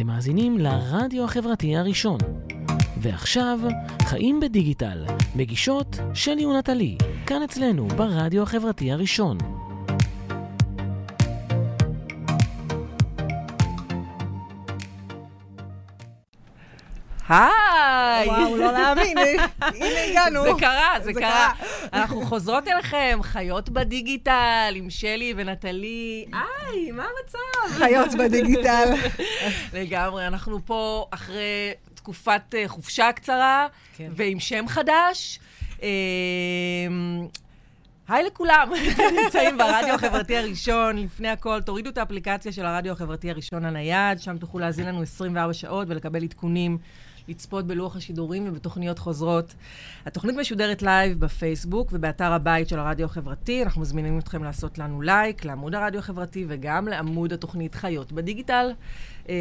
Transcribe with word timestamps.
אתם 0.00 0.08
מאזינים 0.08 0.58
לרדיו 0.58 1.24
החברתי 1.24 1.76
הראשון. 1.76 2.18
ועכשיו, 2.96 3.58
חיים 4.02 4.40
בדיגיטל, 4.40 5.04
מגישות 5.36 5.98
שלי 6.14 6.46
ונטלי, 6.46 6.96
כאן 7.26 7.42
אצלנו 7.42 7.88
ברדיו 7.88 8.42
החברתי 8.42 8.92
הראשון. 8.92 9.38
היי! 17.28 17.69
וואו, 18.26 18.56
לא 18.56 18.72
להאמין, 18.72 19.18
הנה 19.60 20.02
הגענו. 20.10 20.42
זה 20.42 20.50
קרה, 20.58 20.94
זה 21.02 21.12
קרה. 21.12 21.52
אנחנו 21.92 22.26
חוזרות 22.26 22.68
אליכם, 22.68 23.18
חיות 23.22 23.68
בדיגיטל, 23.68 24.72
עם 24.74 24.90
שלי 24.90 25.34
ונטלי. 25.36 26.24
היי, 26.32 26.90
מה 26.90 27.04
המצב? 27.04 27.74
חיות 27.78 28.14
בדיגיטל. 28.18 28.92
לגמרי, 29.78 30.26
אנחנו 30.26 30.60
פה 30.64 31.06
אחרי 31.10 31.72
תקופת 31.94 32.54
אה, 32.54 32.68
חופשה 32.68 33.12
קצרה, 33.12 33.66
כן. 33.96 34.10
ועם 34.16 34.40
שם 34.40 34.68
חדש. 34.68 35.40
אה, 35.82 35.88
היי 38.08 38.24
לכולם, 38.24 38.68
אתם 38.92 39.02
נמצאים 39.24 39.58
ברדיו 39.58 39.94
החברתי 39.94 40.36
הראשון. 40.36 40.96
לפני 40.96 41.28
הכל, 41.28 41.62
תורידו 41.62 41.90
את 41.90 41.98
האפליקציה 41.98 42.52
של 42.52 42.66
הרדיו 42.66 42.92
החברתי 42.92 43.30
הראשון 43.30 43.64
הנייד, 43.64 44.18
שם 44.18 44.38
תוכלו 44.38 44.60
להאזין 44.60 44.86
לנו 44.86 45.02
24 45.02 45.54
שעות 45.54 45.88
ולקבל 45.90 46.22
עדכונים, 46.22 46.78
לצפות 47.30 47.66
בלוח 47.66 47.96
השידורים 47.96 48.44
ובתוכניות 48.48 48.98
חוזרות. 48.98 49.54
התוכנית 50.06 50.36
משודרת 50.36 50.82
לייב 50.82 51.20
בפייסבוק 51.20 51.88
ובאתר 51.92 52.32
הבית 52.32 52.68
של 52.68 52.78
הרדיו 52.78 53.06
החברתי. 53.06 53.62
אנחנו 53.62 53.80
מזמינים 53.80 54.18
אתכם 54.18 54.44
לעשות 54.44 54.78
לנו 54.78 55.02
לייק 55.02 55.44
לעמוד 55.44 55.74
הרדיו 55.74 56.00
החברתי 56.00 56.44
וגם 56.48 56.88
לעמוד 56.88 57.32
התוכנית 57.32 57.74
חיות 57.74 58.12
בדיגיטל. 58.12 58.70
אה, 59.28 59.34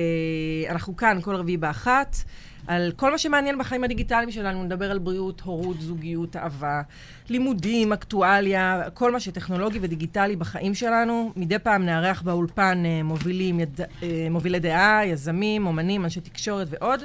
אנחנו 0.70 0.98
כאן 0.98 1.20
כל 1.22 1.36
רביעי 1.36 1.58
באחת. 1.58 2.16
על 2.68 2.92
כל 2.96 3.12
מה 3.12 3.18
שמעניין 3.18 3.58
בחיים 3.58 3.84
הדיגיטליים 3.84 4.32
שלנו, 4.32 4.64
נדבר 4.64 4.92
על 4.92 5.00
בריאות, 5.00 5.42
הורות, 5.42 5.82
זוגיות, 5.82 6.36
אהבה, 6.36 6.82
לימודים, 7.30 7.94
אקטואליה, 7.94 8.82
כל 8.94 9.12
מה 9.12 9.20
שטכנולוגי 9.20 9.80
ודיגיטלי 9.82 10.36
בחיים 10.36 10.76
שלנו. 10.76 11.32
מדי 11.36 11.60
פעם 11.60 11.86
נארח 11.86 12.22
באולפן 12.22 12.84
אה, 12.86 13.04
מובילים, 13.04 13.60
יד, 13.60 13.82
אה, 14.04 14.28
מובילי 14.32 14.60
דעה, 14.60 15.06
יזמים, 15.06 15.68
אומנים, 15.68 16.04
אנשי 16.04 16.22
תקשורת 16.22 16.68
ועוד. 16.70 17.00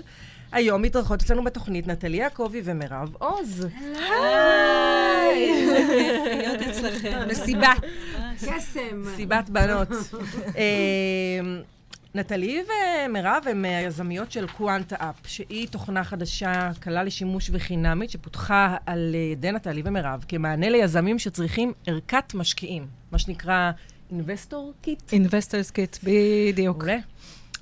היום 0.54 0.82
מתארחות 0.82 1.22
אצלנו 1.22 1.44
בתוכנית 1.44 1.86
נטלי 1.86 2.16
יעקבי 2.16 2.60
ומירב 2.64 3.14
עוז. 3.18 3.66
היי! 3.94 5.66
להיות 6.36 6.62
אצלכם. 6.70 7.28
מסיבה. 7.28 7.72
קסם. 8.46 9.02
מסיבת 9.16 9.50
בנות. 9.50 9.88
אה, 10.56 11.62
נטלי 12.14 12.62
ומירב 13.08 13.44
הן 13.50 13.64
היזמיות 13.64 14.32
של 14.32 14.46
Quantaapp, 14.46 15.14
שהיא 15.26 15.68
תוכנה 15.68 16.04
חדשה, 16.04 16.70
קלה 16.80 17.02
לשימוש 17.02 17.50
וחינמית, 17.52 18.10
שפותחה 18.10 18.76
על 18.86 19.14
ידי 19.32 19.52
נטלי 19.52 19.82
ומירב 19.84 20.24
כמענה 20.28 20.68
ליזמים 20.70 21.18
שצריכים 21.18 21.72
ערכת 21.86 22.34
משקיעים, 22.34 22.86
מה 23.12 23.18
שנקרא 23.18 23.70
investor 24.10 24.72
kit. 24.82 25.12
investors 25.12 25.70
kit, 25.70 25.96
בדיוק. 26.02 26.76
מעולה. 26.78 26.98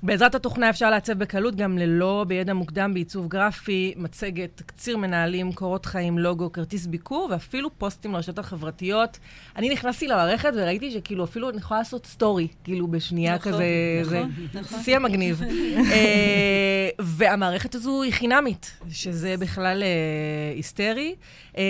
בעזרת 0.03 0.35
התוכנה 0.35 0.69
אפשר 0.69 0.89
לעצב 0.89 1.13
בקלות, 1.13 1.55
גם 1.55 1.77
ללא 1.77 2.25
בידע 2.27 2.53
מוקדם 2.53 2.93
בעיצוב 2.93 3.27
גרפי, 3.27 3.93
מצגת, 3.97 4.49
תקציר 4.55 4.97
מנהלים, 4.97 5.53
קורות 5.53 5.85
חיים, 5.85 6.19
לוגו, 6.19 6.51
כרטיס 6.51 6.85
ביקור, 6.85 7.27
ואפילו 7.31 7.69
פוסטים 7.77 8.13
לרשתות 8.13 8.39
החברתיות. 8.39 9.19
אני 9.55 9.69
נכנסתי 9.69 10.07
למערכת 10.07 10.49
וראיתי 10.55 10.91
שכאילו 10.91 11.23
אפילו 11.23 11.49
אני 11.49 11.57
יכולה 11.57 11.79
לעשות 11.79 12.05
סטורי, 12.05 12.47
כאילו 12.63 12.87
בשנייה 12.87 13.35
נכון, 13.35 13.51
כזה, 13.51 13.65
נכון, 14.01 14.31
זה 14.53 14.59
נכון. 14.59 14.83
שיא 14.83 14.95
המגניב. 14.95 15.41
אה, 15.91 16.89
והמערכת 16.99 17.75
הזו 17.75 18.03
היא 18.03 18.13
חינמית, 18.13 18.77
שזה 18.89 19.35
בכלל 19.39 19.83
אה, 19.83 20.53
היסטרי. 20.55 21.15
אה, 21.57 21.63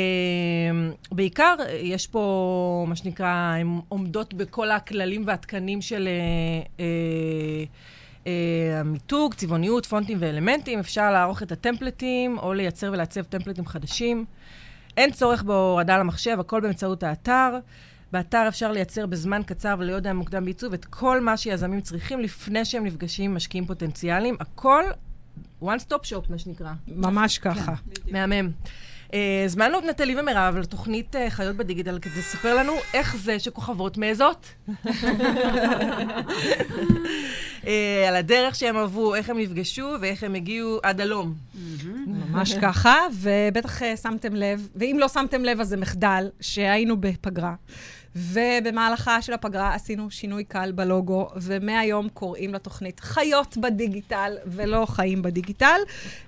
בעיקר, 1.12 1.56
אה, 1.60 1.80
יש 1.84 2.08
פה, 2.08 2.86
מה 2.88 2.96
שנקרא, 2.96 3.28
הן 3.28 3.80
עומדות 3.90 4.34
בכל 4.34 4.72
הכללים 4.72 5.24
והתקנים 5.28 5.82
של... 5.82 6.08
אה, 6.08 6.84
אה, 6.86 7.66
המיתוג, 8.80 9.34
צבעוניות, 9.34 9.86
פונטים 9.86 10.18
ואלמנטים, 10.22 10.80
אפשר 10.80 11.12
לערוך 11.12 11.44
את 11.44 11.52
הטמפלטים 11.52 12.38
או 12.38 12.54
לייצר 12.54 12.90
ולעצב 12.94 13.22
טמפלטים 13.22 13.66
חדשים. 13.66 14.26
אין 14.98 15.12
צורך 15.12 15.44
בהורדה 15.44 15.98
למחשב, 15.98 16.38
הכל 16.40 16.62
באמצעות 16.62 17.04
האתר. 17.04 17.60
באתר 18.12 18.46
אפשר 18.48 18.72
לייצר 18.72 19.06
בזמן 19.06 19.42
קצר 19.46 19.76
ולא 19.80 19.94
יודע 19.94 20.14
מוקדם 20.14 20.46
בעיצוב 20.46 20.74
את 20.74 20.86
כל 20.86 21.22
מה 21.22 21.38
שיזמים 21.38 21.82
צריכים 21.82 22.20
לפני 22.20 22.66
שהם 22.66 22.86
נפגשים 22.86 23.32
עם 23.32 23.38
משקיעים 23.38 23.66
פוטנציאליים. 23.66 24.38
הכל 24.40 24.84
one 25.64 25.80
stop 25.88 26.04
shop, 26.10 26.30
מה 26.30 26.38
שנקרא. 26.38 26.74
ממש 26.88 27.38
ככה. 27.38 27.74
מהמם. 28.12 28.34
אה, 28.34 28.50
הזמנו 29.46 29.80
את 29.80 29.84
נטלי 29.84 30.20
ומירב 30.20 30.58
לתוכנית 30.58 31.16
אה, 31.16 31.30
חיות 31.30 31.56
בדיגיטל 31.56 32.00
כדי 32.00 32.20
לספר 32.20 32.56
לנו 32.56 32.74
איך 32.94 33.16
זה 33.18 33.40
שכוכבות 33.40 33.98
מעזות. 33.98 34.46
אה, 37.68 38.06
על 38.08 38.16
הדרך 38.16 38.56
שהם 38.56 38.78
עברו, 38.78 39.16
איך 39.16 39.30
הם 39.30 39.40
נפגשו 39.40 39.90
ואיך 40.02 40.24
הם 40.24 40.36
הגיעו 40.36 40.80
עד 40.84 41.02
הלום. 41.02 41.34
ממש 42.08 42.54
ככה, 42.62 42.98
ובטח 43.14 43.84
אה, 43.84 43.98
שמתם 43.98 44.36
לב, 44.36 44.68
ואם 44.76 44.98
לא 45.00 45.08
שמתם 45.08 45.46
לב 45.46 45.60
אז 45.60 45.68
זה 45.68 45.78
מחדל, 45.78 46.30
שהיינו 46.42 46.98
בפגרה. 46.98 47.56
ובמהלכה 48.16 49.22
של 49.22 49.34
הפגרה 49.34 49.74
עשינו 49.74 50.12
שינוי 50.12 50.44
קל 50.44 50.72
בלוגו, 50.72 51.30
ומהיום 51.36 52.10
קוראים 52.10 52.54
לתוכנית 52.54 53.00
חיות 53.00 53.58
בדיגיטל 53.58 54.38
ולא 54.46 54.86
חיים 54.90 55.22
בדיגיטל. 55.22 55.80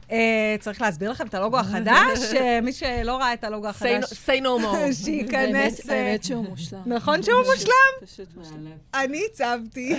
Uh, 0.09 0.12
צריך 0.59 0.81
להסביר 0.81 1.12
לכם 1.12 1.28
את 1.28 1.34
הלוגו 1.34 1.59
החדש, 1.59 2.19
uh, 2.31 2.38
מי 2.62 2.74
שלא 2.74 3.18
ראה 3.18 3.34
את 3.34 3.44
הלוגו 3.44 3.68
החדש, 3.68 4.03
say 4.03 4.41
no 4.41 4.63
more. 4.63 4.94
שייכנס... 5.03 5.90
אה, 5.90 5.95
האמת 5.95 6.24
שהוא 6.24 6.45
מושלם. 6.50 6.81
נכון 6.85 7.24
שהוא 7.24 7.44
מושלם? 7.53 8.07
פשוט. 8.07 8.28
אני 8.94 9.22
הצבתי. 9.31 9.95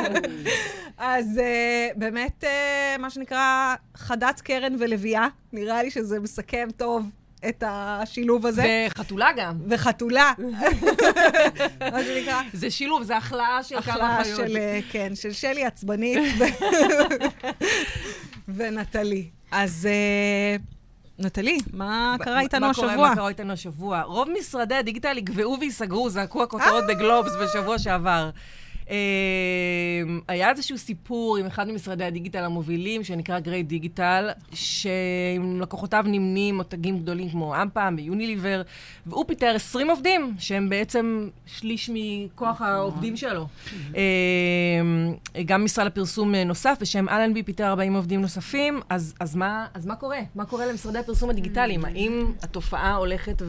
אז 0.98 1.26
uh, 1.40 1.98
באמת, 1.98 2.44
uh, 2.44 2.98
מה 2.98 3.10
שנקרא, 3.10 3.74
חדת 3.94 4.40
קרן 4.40 4.76
ולביאה, 4.78 5.28
נראה 5.52 5.82
לי 5.82 5.90
שזה 5.90 6.20
מסכם 6.20 6.68
טוב 6.76 7.06
את 7.48 7.64
השילוב 7.66 8.46
הזה. 8.46 8.86
וחתולה 8.90 9.28
גם. 9.36 9.56
וחתולה. 9.68 10.32
מה 11.92 12.04
שנקרא, 12.04 12.40
זה 12.52 12.70
שילוב, 12.70 13.02
זה 13.02 13.16
החלאה 13.16 13.62
של 13.62 13.80
כמה 13.80 13.92
החלאה 13.94 14.24
חיות. 14.24 14.36
של, 14.48 14.56
אה, 14.56 14.80
כן, 14.90 15.12
של 15.14 15.32
שלי 15.32 15.64
עצבנית 15.64 16.18
ונטלי. 18.56 19.28
אז 19.52 19.88
אה, 19.90 20.56
נטלי, 21.18 21.58
מה 21.72 22.16
קרה 22.20 22.40
איתנו 22.40 22.66
מה 22.66 22.74
קורה- 22.74 22.88
השבוע? 22.88 23.08
מה 23.08 23.14
קרה 23.16 23.28
איתנו 23.28 23.52
השבוע? 23.52 24.02
רוב 24.02 24.28
משרדי 24.38 24.74
הדיגיטל 24.74 25.18
יגבעו 25.18 25.56
וייסגרו, 25.60 26.10
זעקו 26.10 26.42
הכותרות 26.42 26.84
בגלובס 26.88 27.32
בשבוע 27.42 27.78
שעבר. 27.78 28.30
אה, 28.90 28.96
היה 30.28 30.50
איזשהו 30.50 30.78
סיפור 30.78 31.36
עם 31.36 31.46
אחד 31.46 31.68
ממשרדי 31.68 32.04
הדיגיטל 32.04 32.44
המובילים, 32.44 33.04
שנקרא 33.04 33.38
גריי 33.38 33.62
דיגיטל, 33.62 34.30
שעם 34.54 35.60
לקוחותיו 35.60 36.04
נמנים 36.06 36.56
מותגים 36.56 36.98
גדולים 36.98 37.30
כמו 37.30 37.62
אמפם 37.62 37.94
ויוניליבר, 37.98 38.62
והוא 39.06 39.24
פיטר 39.24 39.52
20 39.54 39.90
עובדים, 39.90 40.34
שהם 40.38 40.68
בעצם 40.68 41.28
שליש 41.46 41.90
מכוח 41.94 42.62
העובדים 42.62 43.16
שלו. 43.16 43.46
אה, 43.96 44.02
גם 45.44 45.64
משרד 45.64 45.86
הפרסום 45.86 46.34
נוסף, 46.34 46.78
בשם 46.80 47.08
אלנבי 47.08 47.42
פיטר 47.42 47.64
40 47.64 47.94
עובדים 47.94 48.20
נוספים, 48.20 48.80
אז, 48.88 49.14
אז, 49.20 49.36
מה, 49.36 49.66
אז 49.74 49.86
מה 49.86 49.96
קורה? 49.96 50.20
מה 50.34 50.44
קורה 50.44 50.66
למשרדי 50.66 50.98
הפרסום 50.98 51.30
הדיגיטליים? 51.30 51.84
האם 51.84 52.32
התופעה 52.42 52.94
הולכת 52.94 53.42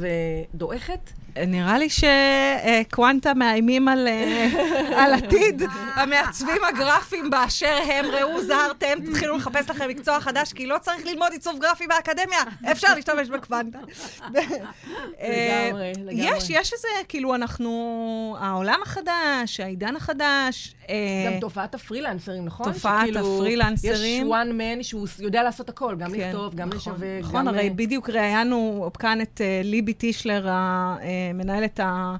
ודועכת? 0.54 1.12
נראה 1.38 1.78
לי 1.78 1.88
שקוונטה 1.90 3.34
מאיימים 3.34 3.88
על, 3.88 4.08
אה, 4.08 4.48
על 5.04 5.14
עתיד 5.14 5.62
המעצבים 5.96 6.64
הגרפיים 6.70 7.30
באשר 7.30 7.78
הם. 7.88 8.06
ראו 8.06 8.42
זהרתם, 8.42 9.00
תתחילו 9.06 9.38
לחפש 9.38 9.70
לכם 9.70 9.90
מקצוע 9.90 10.20
חדש, 10.20 10.54
כי 10.54 10.68
לא 10.68 10.78
צריך 10.82 11.06
ללמוד 11.06 11.32
עיצוב 11.32 11.60
גרפי 11.62 11.88
באקדמיה, 11.88 12.40
אפשר 12.72 12.88
להשתמש 12.96 13.30
בקוונטה. 13.30 13.80
אה, 15.22 15.68
לגמרי, 15.70 15.94
לגמרי. 15.98 16.38
יש, 16.38 16.50
יש 16.50 16.74
איזה, 16.74 16.88
כאילו, 17.08 17.36
אנחנו... 17.36 17.72
העולם 18.40 18.80
החדש, 18.84 19.60
העידן 19.60 19.96
החדש. 19.96 20.76
אה, 20.90 20.96
גם 21.28 21.40
תופעת 21.40 21.76
הפרילנסרים, 21.76 22.46
נכון? 22.46 22.74
תופעת 22.74 23.08
שכאילו, 23.08 23.36
הפרילנסרים. 23.38 24.28
יש 24.28 24.34
one 24.34 24.82
man 24.82 24.84
שהוא 24.84 25.08
יודע 25.20 25.44
לעשות 25.44 25.70
הכל, 25.70 25.96
גם 25.96 26.12
כן, 26.12 26.20
לכתוב, 26.20 26.56
גם 26.56 26.70
נכון, 26.70 26.94
לשווק, 26.94 27.04
נכון, 27.22 27.42
גם... 27.42 27.48
הרי 27.48 27.70
בדיוק 27.70 28.10
ראיינו 28.10 28.90
כאן 29.00 29.22
את 29.22 29.42
ליבי 29.64 29.94
טישלר, 29.94 30.48
המנהלת 31.30 31.80
ה... 31.80 32.16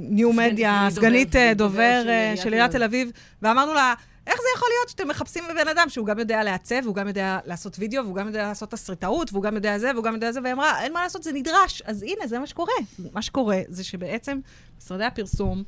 ניו 0.00 0.32
סגנית- 0.32 0.52
מדיה, 0.52 0.86
סגנית 0.90 1.28
סגנית 1.30 1.56
דובר- 1.56 2.04
אה, 2.08 2.32
של 2.36 2.48
אה, 2.48 2.52
עיריית 2.54 2.70
תל 2.70 2.82
אביב. 2.82 3.10
ואמרנו 3.42 3.74
לה, 3.74 3.94
איך 4.26 4.36
זה 4.36 4.46
יכול 4.56 4.68
להיות 4.76 4.88
שאתם 4.88 5.08
מחפשים 5.08 5.44
בבן 5.50 5.68
אדם 5.68 5.88
שהוא 5.88 6.06
גם 6.06 6.18
יודע 6.18 6.42
לעצב, 6.44 6.76
והוא 6.84 6.94
גם 6.94 7.08
יודע 7.08 7.38
לעשות 7.46 7.76
וידאו, 7.78 8.04
והוא 8.04 8.16
גם 8.16 8.26
יודע 8.26 8.42
לעשות 8.46 8.70
תסריטאות, 8.70 9.32
והוא 9.32 9.42
גם 9.42 9.54
יודע 9.54 9.78
זה, 9.78 9.90
והוא 9.94 10.04
גם 10.04 10.14
יודע 10.14 10.32
זה, 10.32 10.40
והיא 10.42 10.52
אמרה, 10.52 10.82
אין 10.82 10.92
מה 10.92 11.02
לעשות, 11.02 11.22
זה 11.22 11.32
נדרש. 11.32 11.82
אז 11.86 12.02
הנה, 12.02 12.26
זה 12.26 12.38
מה 12.38 12.46
שקורה. 12.46 12.72
מה 13.12 13.22
שקורה 13.22 13.60
זה 13.68 13.84
שבעצם 13.84 14.38
משרדי 14.78 15.04
הפרסום, 15.04 15.62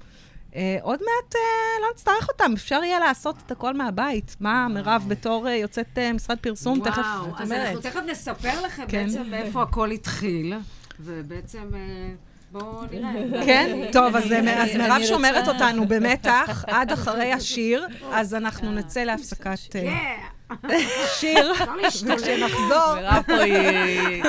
אה, 0.56 0.76
עוד 0.82 0.98
מעט 1.00 1.34
אה, 1.34 1.40
לא 1.82 1.86
נצטרך 1.94 2.28
אותם, 2.28 2.52
אפשר 2.54 2.80
יהיה 2.84 2.98
לעשות 2.98 3.36
את 3.46 3.50
הכל 3.50 3.74
מהבית. 3.74 4.36
מה, 4.40 4.68
מירב, 4.68 5.04
בתור 5.08 5.48
אה, 5.48 5.54
יוצאת 5.54 5.98
אה, 5.98 6.12
משרד 6.12 6.38
פרסום, 6.38 6.80
תכף... 6.84 6.98
וואו, 6.98 7.32
אז 7.38 7.52
אומרת. 7.52 7.66
אנחנו 7.66 7.80
תכף 7.80 8.00
נספר 8.06 8.60
לכם 8.66 8.84
כן. 8.88 9.06
בעצם 9.06 9.22
מאיפה 9.30 9.62
הכל 9.62 9.90
התחיל, 9.90 10.54
ובעצם 11.00 11.70
אה, 11.74 12.10
בואו 12.52 12.82
נראה. 12.92 13.44
כן? 13.46 13.78
טוב, 13.92 14.16
אז, 14.16 14.32
אה, 14.32 14.40
מירב 14.78 15.02
שומרת 15.08 15.48
אותנו 15.48 15.86
במתח 15.90 16.64
עד 16.66 16.92
אחרי 16.92 17.32
השיר, 17.32 17.86
אז 18.12 18.34
אנחנו 18.34 18.72
נצא 18.72 19.00
להפסקת 19.00 19.76
אה, 19.76 19.82
כן, 20.68 20.78
שיר. 21.20 21.52
וכשנחזור... 21.84 22.94
מירב 22.94 23.22
פה 23.26 23.32
היא... 23.32 24.22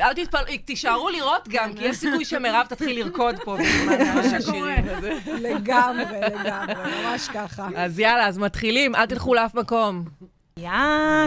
אל 0.00 0.14
תתפלאו, 0.14 0.42
תישארו 0.64 1.08
לראות 1.08 1.48
גם, 1.48 1.72
כי 1.74 1.84
יש 1.84 1.96
סיכוי 1.96 2.24
שמירב 2.24 2.66
תתחיל 2.68 2.98
לרקוד 2.98 3.36
פה 3.44 3.56
בזמן 3.56 4.34
השירים. 4.36 4.86
לגמרי, 5.26 6.04
לגמרי, 6.20 6.74
ממש 6.74 7.28
ככה. 7.28 7.68
אז 7.76 7.98
יאללה, 7.98 8.26
אז 8.26 8.38
מתחילים, 8.38 8.94
אל 8.94 9.06
תלכו 9.06 9.34
לאף 9.34 9.54
מקום. 9.54 10.04
יא, 10.58 10.70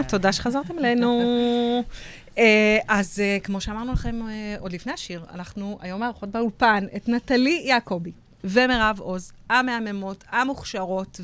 תודה 0.08 0.32
שחזרתם 0.32 0.78
אלינו. 0.78 1.84
אה, 2.38 2.78
אז 2.88 3.20
אה, 3.20 3.38
כמו 3.42 3.60
שאמרנו 3.60 3.92
לכם 3.92 4.28
אה, 4.28 4.56
עוד 4.60 4.72
לפני 4.72 4.92
השיר, 4.92 5.24
אנחנו 5.34 5.78
היום 5.80 6.00
מארחות 6.00 6.28
באולפן 6.28 6.86
את 6.96 7.08
נטלי 7.08 7.62
יעקבי 7.64 8.12
ומירב 8.44 9.00
עוז, 9.00 9.32
המהממות, 9.50 10.24
המוכשרות, 10.28 11.20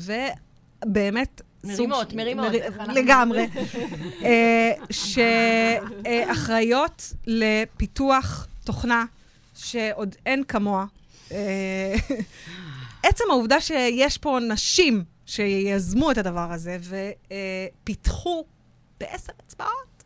ובאמת... 0.85 1.41
מרימות, 1.63 2.13
מרימות, 2.13 2.51
לגמרי. 2.87 3.47
שאחראיות 6.31 7.13
לפיתוח 7.27 8.47
תוכנה 8.63 9.05
שעוד 9.55 10.15
אין 10.25 10.43
כמוה. 10.43 10.85
עצם 13.03 13.23
העובדה 13.29 13.61
שיש 13.61 14.17
פה 14.17 14.39
נשים 14.49 15.03
שיזמו 15.25 16.11
את 16.11 16.17
הדבר 16.17 16.51
הזה 16.51 16.77
ופיתחו 16.81 18.45
בעשר 18.99 19.33
אצבעות 19.47 19.98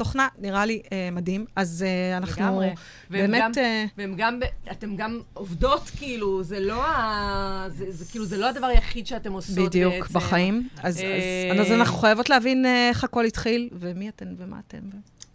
תוכנה, 0.00 0.28
נראה 0.38 0.64
לי 0.66 0.82
אה, 0.92 1.08
מדהים. 1.12 1.44
אז 1.56 1.84
אה, 1.88 2.16
אנחנו 2.16 2.42
לגמרי. 2.42 2.66
והם 3.10 3.30
באמת... 3.30 3.42
גם- 3.42 3.52
אה, 3.64 3.84
והם 3.98 4.14
גם, 4.16 4.40
אתם 4.70 4.96
גם 4.96 5.20
עובדות, 5.34 5.90
כאילו, 5.96 6.42
זה 6.42 6.60
לא 6.60 6.86
ה... 6.86 7.66
זה, 7.68 7.84
זה 7.88 8.04
כאילו, 8.10 8.24
זה 8.24 8.36
לא 8.36 8.48
הדבר 8.48 8.66
היחיד 8.66 9.06
שאתם 9.06 9.32
עושות 9.32 9.54
בעצם. 9.54 9.66
בדיוק, 9.68 10.10
בחיים. 10.10 10.68
אז, 10.82 10.96
אז, 10.96 11.00
אה, 11.00 11.60
אז 11.60 11.72
אנחנו 11.72 11.98
חייבות 11.98 12.30
להבין 12.30 12.66
אה, 12.66 12.88
איך 12.88 13.04
הכל 13.04 13.24
התחיל, 13.24 13.68
ומי 13.72 14.08
אתן 14.08 14.34
ומה 14.38 14.56
אתם. 14.68 14.78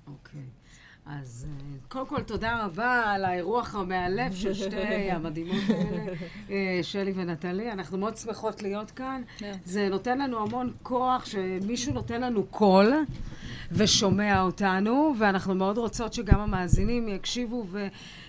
אוקיי. 0.08 0.42
אז 1.06 1.48
אה, 1.50 1.78
קודם 1.88 2.08
כל, 2.08 2.22
תודה 2.22 2.66
רבה 2.66 3.04
על 3.08 3.26
האירוח 3.26 3.76
המאלף 3.76 4.36
של 4.36 4.54
שתי 4.64 5.12
המדהימות 5.12 5.64
האלה, 5.70 6.14
אה, 6.50 6.80
שלי 6.82 7.14
ונטלי. 7.16 7.72
אנחנו 7.72 7.98
מאוד 7.98 8.18
שמחות 8.18 8.64
להיות 8.64 8.92
כאן. 8.92 9.22
זה 9.66 9.90
נותן 9.90 10.18
לנו 10.18 10.42
המון 10.42 10.74
כוח 10.84 11.26
שמישהו 11.26 11.94
נותן 11.94 12.22
לנו 12.22 12.44
קול 12.44 12.94
ושומע 13.72 14.42
אותנו, 14.42 15.14
ואנחנו 15.20 15.56
מאוד 15.56 15.78
רוצות 15.78 16.14
שגם 16.14 16.40
המאזינים 16.40 17.08
יקשיבו 17.08 17.66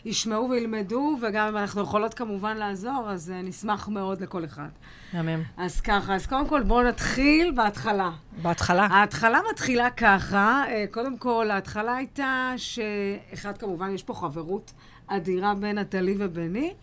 וישמעו 0.06 0.50
וילמדו, 0.50 1.17
וגם 1.23 1.49
אם 1.49 1.56
אנחנו 1.56 1.82
יכולות 1.82 2.14
כמובן 2.14 2.56
לעזור, 2.56 3.11
אז 3.11 3.31
אה, 3.31 3.43
נשמח 3.43 3.88
מאוד 3.88 4.20
לכל 4.20 4.44
אחד. 4.44 4.69
מהמם. 5.12 5.43
אז 5.56 5.81
ככה, 5.81 6.14
אז 6.14 6.26
קודם 6.26 6.49
כל 6.49 6.62
בואו 6.62 6.82
נתחיל 6.82 7.53
בהתחלה. 7.55 8.11
בהתחלה. 8.43 8.87
ההתחלה 8.87 9.41
מתחילה 9.50 9.91
ככה, 9.91 10.64
אה, 10.69 10.85
קודם 10.91 11.19
כל, 11.19 11.50
ההתחלה 11.50 11.97
הייתה 11.97 12.53
שאחד, 12.56 13.58
כמובן, 13.58 13.94
יש 13.94 14.03
פה 14.03 14.14
חברות 14.14 14.73
אדירה 15.06 15.55
בין 15.55 15.79
נטלי 15.79 16.14
וביני. 16.19 16.75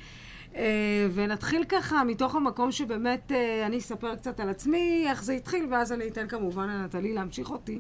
אה, 0.56 1.08
ונתחיל 1.14 1.64
ככה 1.64 2.04
מתוך 2.04 2.36
המקום 2.36 2.72
שבאמת 2.72 3.32
אה, 3.32 3.66
אני 3.66 3.78
אספר 3.78 4.16
קצת 4.16 4.40
על 4.40 4.50
עצמי, 4.50 5.06
איך 5.08 5.24
זה 5.24 5.34
התחיל, 5.34 5.68
ואז 5.72 5.92
אני 5.92 6.08
אתן 6.08 6.28
כמובן 6.28 6.68
לנטלי 6.68 7.14
להמשיך 7.14 7.50
אותי. 7.50 7.80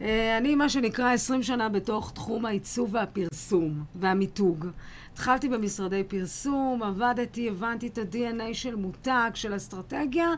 אה, 0.00 0.38
אני, 0.38 0.54
מה 0.54 0.68
שנקרא, 0.68 1.12
20 1.12 1.42
שנה 1.42 1.68
בתוך 1.68 2.12
תחום 2.12 2.46
העיצוב 2.46 2.94
והפרסום 2.94 3.84
והמיתוג. 3.94 4.66
התחלתי 5.12 5.48
במשרדי 5.48 6.04
פרסום, 6.04 6.82
עבדתי, 6.82 7.48
הבנתי 7.48 7.86
את 7.86 7.98
ה-DNA 7.98 8.54
של 8.54 8.74
מותג, 8.74 9.30
של 9.34 9.56
אסטרטגיה, 9.56 10.28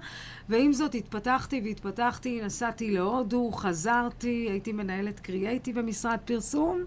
ועם 0.49 0.73
זאת 0.73 0.95
התפתחתי 0.95 1.61
והתפתחתי, 1.65 2.41
נסעתי 2.45 2.91
להודו, 2.91 3.51
חזרתי, 3.53 4.47
הייתי 4.51 4.73
מנהלת 4.73 5.21
קריאייטיב 5.21 5.79
במשרד 5.79 6.19
פרסום, 6.25 6.85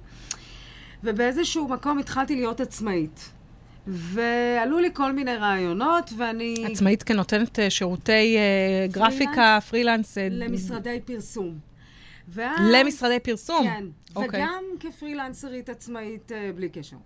ובאיזשהו 1.03 1.67
מקום 1.67 1.99
התחלתי 1.99 2.35
להיות 2.35 2.59
עצמאית. 2.59 3.29
ועלו 3.87 4.79
לי 4.79 4.89
כל 4.93 5.13
מיני 5.13 5.35
רעיונות, 5.35 6.11
ואני... 6.17 6.65
עצמאית 6.71 7.03
כנותנת 7.03 7.59
אה, 7.59 7.69
שירותי 7.69 8.37
אה, 8.37 8.87
גרפיקה, 8.91 9.59
פרילנס. 9.69 10.17
למשרדי 10.31 10.99
פרסום. 11.05 11.70
ואז... 12.31 12.59
למשרדי 12.73 13.19
פרסום? 13.19 13.63
כן, 13.63 13.85
אוקיי. 14.15 14.43
וגם 14.43 14.63
כפרילנסרית 14.79 15.69
עצמאית 15.69 16.31
אה, 16.31 16.51
בלי 16.55 16.69
קשר. 16.69 16.97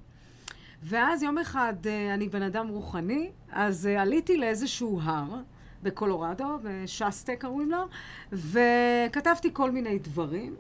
ואז 0.84 1.24
יום 1.24 1.38
אחד, 1.38 1.74
אה, 1.86 2.14
אני 2.14 2.30
בן 2.30 2.42
אדם 2.42 2.68
רוחני, 2.68 3.30
אז 3.52 3.88
אה, 3.88 4.02
עליתי 4.02 4.38
לאיזשהו 4.38 5.00
הר 5.04 5.42
בקולורדו, 5.84 6.60
בשסטה 6.64 7.34
קוראים 7.36 7.72
לו, 7.72 7.88
וכתבתי 8.32 9.50
כל 9.54 9.72
מיני 9.72 10.00
דברים. 10.00 10.56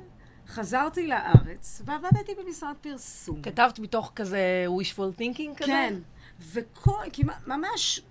חזרתי 0.47 1.07
לארץ, 1.07 1.81
ועבדתי 1.85 2.31
במשרד 2.44 2.75
פרסום. 2.81 3.41
כתבת 3.41 3.79
מתוך 3.79 4.12
כזה 4.15 4.65
wishful 4.79 5.19
thinking 5.19 5.57
כזה? 5.57 5.65
כן, 5.65 5.94
וכל, 6.39 7.03
כמעט, 7.13 7.47
ממש 7.47 8.01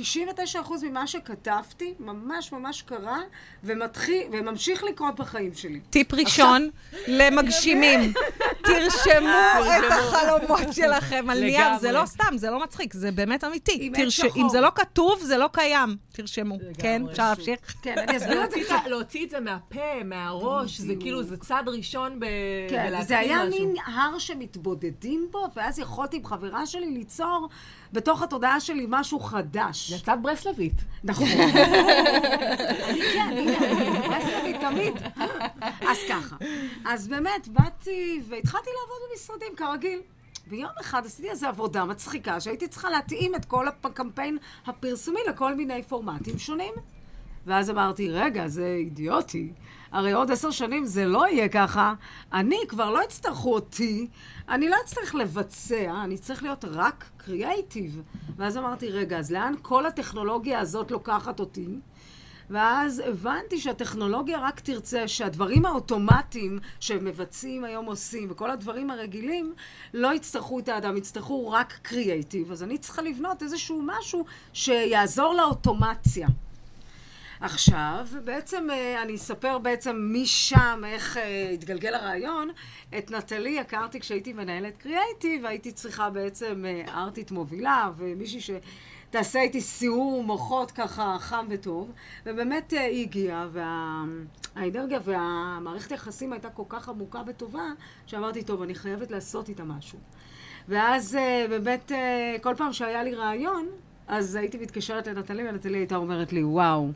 99% 0.00 0.84
ממה 0.84 1.06
שכתבתי, 1.06 1.94
ממש 2.00 2.52
ממש 2.52 2.82
קרה, 2.82 3.18
ומתחיל, 3.64 4.22
וממשיך 4.32 4.84
לקרות 4.84 5.16
בחיים 5.16 5.54
שלי. 5.54 5.80
טיפ 5.90 6.14
ראשון 6.14 6.68
למגשימים, 7.06 8.12
תרשמו 8.66 9.64
את 9.64 9.92
החלומות 9.92 10.72
שלכם 10.72 11.30
על 11.30 11.40
נייר. 11.40 11.78
זה 11.80 11.92
לא 11.92 12.06
סתם, 12.06 12.36
זה 12.36 12.50
לא 12.50 12.62
מצחיק, 12.62 12.94
זה 12.94 13.10
באמת 13.10 13.44
אמיתי. 13.44 13.92
אם 14.36 14.48
זה 14.48 14.60
לא 14.60 14.68
כתוב, 14.74 15.20
זה 15.22 15.36
לא 15.36 15.48
קיים. 15.52 15.96
תרשמו. 16.18 16.58
כן, 16.78 17.02
אפשר 17.10 17.22
להמשיך? 17.28 17.74
כן, 17.82 17.98
אני 17.98 18.16
אסביר 18.16 18.44
את 18.44 18.50
זה 18.50 18.56
להוציא 18.58 18.64
קצת. 18.64 18.86
להוציא 18.86 19.24
את 19.24 19.30
זה 19.30 19.40
מהפה, 19.40 20.04
מהראש, 20.04 20.80
זה. 20.80 20.94
כאילו, 21.00 21.22
זה 21.22 21.36
צעד 21.36 21.68
ראשון 21.68 22.20
ב... 22.20 22.24
כן, 22.70 22.86
בלהתחיל 22.86 23.08
זה 23.08 23.18
היה 23.18 23.44
משהו. 23.44 23.66
מין 23.66 23.76
הר 23.86 24.18
שמתבודדים 24.18 25.28
בו, 25.30 25.46
ואז 25.56 25.78
יכולתי 25.78 26.16
עם 26.16 26.24
חברה 26.24 26.66
שלי 26.66 26.90
ליצור 26.90 27.48
בתוך 27.92 28.22
התודעה 28.22 28.60
שלי 28.60 28.86
משהו 28.88 29.20
חדש. 29.20 29.90
יצאת 29.90 30.22
ברסלבית. 30.22 30.74
נכון. 31.04 31.26
אני 32.88 33.00
כן, 33.14 33.34
הנה, 33.36 33.58
ברסלבית 34.08 34.56
תמיד. 34.60 34.94
אז 35.88 35.98
ככה. 36.08 36.36
אז 36.86 37.08
באמת, 37.08 37.48
באתי 37.48 38.20
והתחלתי 38.28 38.70
לעבוד 38.80 38.98
במשרדים, 39.10 39.56
כרגיל. 39.56 40.00
ויום 40.48 40.70
אחד 40.80 41.06
עשיתי 41.06 41.30
איזו 41.30 41.46
עבודה 41.46 41.84
מצחיקה, 41.84 42.40
שהייתי 42.40 42.68
צריכה 42.68 42.90
להתאים 42.90 43.34
את 43.34 43.44
כל 43.44 43.68
הקמפיין 43.68 44.38
הפרסומי 44.66 45.20
לכל 45.28 45.54
מיני 45.54 45.82
פורמטים 45.82 46.38
שונים. 46.38 46.74
ואז 47.46 47.70
אמרתי, 47.70 48.10
רגע, 48.10 48.48
זה 48.48 48.66
אידיוטי. 48.78 49.52
הרי 49.92 50.12
עוד 50.12 50.30
עשר 50.30 50.50
שנים 50.50 50.84
זה 50.84 51.04
לא 51.04 51.28
יהיה 51.28 51.48
ככה. 51.48 51.94
אני, 52.32 52.58
כבר 52.68 52.90
לא 52.90 53.04
יצטרכו 53.04 53.54
אותי, 53.54 54.08
אני 54.48 54.68
לא 54.68 54.76
אצטרך 54.84 55.14
לבצע, 55.14 56.00
אני 56.04 56.18
צריך 56.18 56.42
להיות 56.42 56.64
רק 56.64 57.04
קריאייטיב. 57.16 58.02
ואז 58.36 58.56
אמרתי, 58.56 58.90
רגע, 58.90 59.18
אז 59.18 59.32
לאן 59.32 59.54
כל 59.62 59.86
הטכנולוגיה 59.86 60.60
הזאת 60.60 60.90
לוקחת 60.90 61.40
אותי? 61.40 61.66
ואז 62.50 63.02
הבנתי 63.06 63.60
שהטכנולוגיה 63.60 64.38
רק 64.38 64.60
תרצה 64.60 65.08
שהדברים 65.08 65.66
האוטומטיים 65.66 66.58
שמבצעים 66.80 67.64
היום 67.64 67.86
עושים, 67.86 68.28
וכל 68.30 68.50
הדברים 68.50 68.90
הרגילים, 68.90 69.54
לא 69.94 70.14
יצטרכו 70.14 70.58
את 70.58 70.68
האדם, 70.68 70.96
יצטרכו 70.96 71.50
רק 71.50 71.78
קריאייטיב. 71.82 72.52
אז 72.52 72.62
אני 72.62 72.78
צריכה 72.78 73.02
לבנות 73.02 73.42
איזשהו 73.42 73.82
משהו 73.84 74.24
שיעזור 74.52 75.34
לאוטומציה. 75.34 76.28
עכשיו, 77.40 78.06
בעצם 78.24 78.70
אה, 78.70 79.02
אני 79.02 79.14
אספר 79.14 79.58
בעצם 79.58 80.12
משם 80.14 80.82
איך 80.86 81.16
אה, 81.16 81.50
התגלגל 81.54 81.94
הרעיון. 81.94 82.50
את 82.98 83.10
נטלי 83.10 83.60
הכרתי 83.60 84.00
כשהייתי 84.00 84.32
מנהלת 84.32 84.76
קריאייטיב, 84.76 85.44
והייתי 85.44 85.72
צריכה 85.72 86.10
בעצם 86.10 86.64
אה, 86.66 87.02
ארטית 87.02 87.30
מובילה, 87.30 87.90
ומישהי 87.96 88.40
שתעשה 89.08 89.40
איתי 89.40 89.60
סיעור 89.60 90.24
מוחות 90.24 90.70
ככה 90.70 91.16
חם 91.20 91.46
וטוב, 91.48 91.92
ובאמת 92.26 92.74
אה, 92.74 92.84
היא 92.84 93.02
הגיעה, 93.02 93.46
והאנרגיה 93.52 94.98
והמערכת 95.04 95.92
היחסים 95.92 96.32
הייתה 96.32 96.50
כל 96.50 96.62
כך 96.68 96.88
עמוקה 96.88 97.22
וטובה, 97.26 97.64
שאמרתי, 98.06 98.42
טוב, 98.42 98.62
אני 98.62 98.74
חייבת 98.74 99.10
לעשות 99.10 99.48
איתה 99.48 99.64
משהו. 99.64 99.98
ואז 100.68 101.16
אה, 101.16 101.46
באמת, 101.48 101.92
אה, 101.92 102.36
כל 102.42 102.54
פעם 102.56 102.72
שהיה 102.72 103.02
לי 103.02 103.14
רעיון, 103.14 103.66
אז 104.08 104.34
הייתי 104.34 104.58
מתקשרת 104.58 105.06
לנטלי, 105.06 105.48
ונטלי 105.48 105.78
הייתה 105.78 105.96
אומרת 105.96 106.32
לי, 106.32 106.44
וואו, 106.44 106.90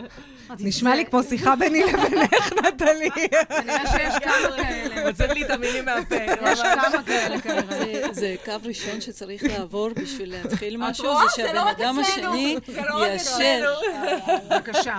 נשמע 0.60 0.90
"זה- 0.90 0.96
לי 0.96 1.06
כמו 1.06 1.24
שיחה 1.24 1.56
ביני 1.56 1.84
לבינך, 1.84 2.54
נטלי. 2.68 3.10
כנראה 3.50 3.88
שיש 3.92 4.14
כמה 4.24 4.56
כאלה. 4.58 5.08
מוצאת 5.08 5.30
לי 5.30 5.46
את 5.46 5.50
המילים 5.50 5.86
מהפה. 5.86 6.16
יש 6.52 6.62
כמה 6.62 7.04
כאלה 7.06 7.42
כנראה. 7.42 7.62
זה- 7.80 8.04
זה 8.12 8.36
קו 8.46 8.52
ראשון 8.64 9.02
שצריך 9.02 9.44
לעבור 9.44 9.90
בשביל 9.96 10.32
להתחיל 10.32 10.78
משהו? 10.78 11.06
זה 11.06 11.12
לא 11.12 11.30
שהבן 11.36 11.58
אדם. 11.58 12.00
השני 12.00 12.58
זה 12.68 12.82
לא 12.90 13.08
יאשר. 13.08 13.74
בבקשה. 14.50 14.96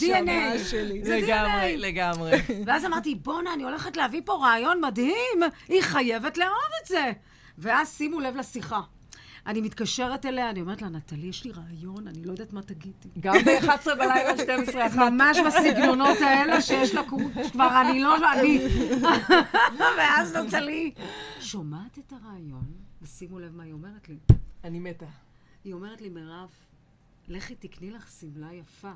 DNA. 0.00 0.74
לגמרי. 1.04 1.76
לגמרי. 1.76 2.30
ואז 2.66 2.84
אמרתי, 2.84 3.14
בואנה, 3.14 3.54
אני 3.54 3.62
הולכת 3.62 3.96
להביא 3.96 4.20
פה 4.24 4.32
רעיון 4.42 4.80
מדהים, 4.80 5.40
היא 5.68 5.82
חייבת 5.82 6.38
לאהוב 6.38 6.52
את 6.82 6.88
זה. 6.88 7.10
ואז 7.58 7.94
שימו 7.96 8.20
לב 8.20 8.36
לשיחה. 8.36 8.80
אני 9.46 9.60
מתקשרת 9.60 10.26
אליה, 10.26 10.50
אני 10.50 10.60
אומרת 10.60 10.82
לה, 10.82 10.88
נטלי, 10.88 11.26
יש 11.26 11.44
לי 11.44 11.52
רעיון, 11.52 12.08
אני 12.08 12.24
לא 12.24 12.32
יודעת 12.32 12.52
מה 12.52 12.62
תגידי. 12.62 13.08
גם 13.20 13.34
ב-11 13.34 13.94
בלילה, 13.94 14.38
12 14.44 14.86
אחת. 14.86 14.96
ממש 14.96 15.38
בסגנונות 15.46 16.18
האלה 16.20 16.60
שיש 16.60 16.94
לה 16.94 17.02
קור... 17.08 17.20
כבר 17.52 17.80
אני 17.80 18.00
לא... 18.00 18.32
אני... 18.32 18.60
ואז 19.98 20.36
נטלי 20.36 20.92
שומעת 21.40 21.98
את 21.98 22.12
הרעיון, 22.12 22.64
ושימו 23.02 23.38
לב 23.38 23.56
מה 23.56 23.62
היא 23.62 23.72
אומרת 23.72 24.08
לי. 24.08 24.16
אני 24.64 24.78
מתה. 24.78 25.06
היא 25.64 25.74
אומרת 25.74 26.00
לי, 26.00 26.08
מירב, 26.08 26.48
לכי 27.28 27.54
תקני 27.54 27.90
לך 27.90 28.08
שמלה 28.20 28.52
יפה, 28.52 28.90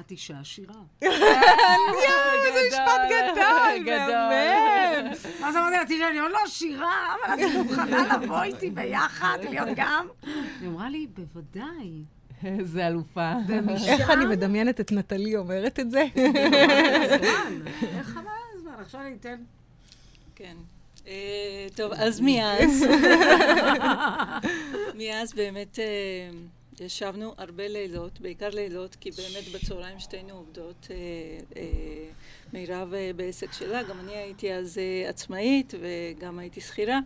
את 0.00 0.10
אישה 0.10 0.40
עשירה. 0.40 0.74
איזה 1.02 2.60
משפט 2.68 3.00
גדול, 3.10 3.84
מהמם. 3.84 5.12
אז 5.44 5.56
אמרתי 5.56 5.76
לה, 5.76 5.86
תראי, 5.86 6.10
אני 6.10 6.18
עוד 6.18 6.30
לא 6.30 6.38
עשירה, 6.44 7.14
אבל 7.14 7.34
את 7.34 7.54
מוכנה 7.54 8.16
לבוא 8.16 8.42
איתי 8.42 8.70
ביחד, 8.70 9.38
להיות 9.48 9.68
גם? 9.76 10.06
היא 10.60 10.68
אמרה 10.68 10.90
לי, 10.90 11.06
בוודאי. 11.06 12.04
איזה 12.44 12.86
אלופה. 12.86 13.32
איך 13.86 14.10
אני 14.10 14.26
מדמיינת 14.26 14.80
את 14.80 14.92
נטלי 14.92 15.36
אומרת 15.36 15.80
את 15.80 15.90
זה? 15.90 16.04
זמן, 17.18 17.60
איך 17.98 18.06
חבל 18.06 18.26
הזמן? 18.54 18.72
עכשיו 18.80 19.00
אני 19.00 19.16
אתן... 19.20 19.36
כן. 20.34 20.56
אה, 21.06 21.66
טוב, 21.76 21.92
אז 21.92 22.20
מאז, 22.20 22.84
מאז 24.98 25.34
באמת 25.34 25.78
אה, 25.78 26.30
ישבנו 26.80 27.34
הרבה 27.38 27.68
לילות, 27.68 28.20
בעיקר 28.20 28.48
לילות, 28.48 28.96
כי 29.00 29.10
באמת 29.10 29.48
בצהריים 29.54 30.00
שתינו 30.00 30.34
עובדות. 30.34 30.86
אה, 30.90 30.96
אה, 31.56 32.08
מירב 32.52 32.94
אה, 32.94 33.10
בעסק 33.16 33.52
שלה, 33.52 33.82
גם 33.82 34.00
אני 34.00 34.16
הייתי 34.16 34.52
אז 34.52 34.78
אה, 34.78 35.08
עצמאית 35.08 35.74
וגם 35.80 36.38
הייתי 36.38 36.60
שכירה. 36.60 36.98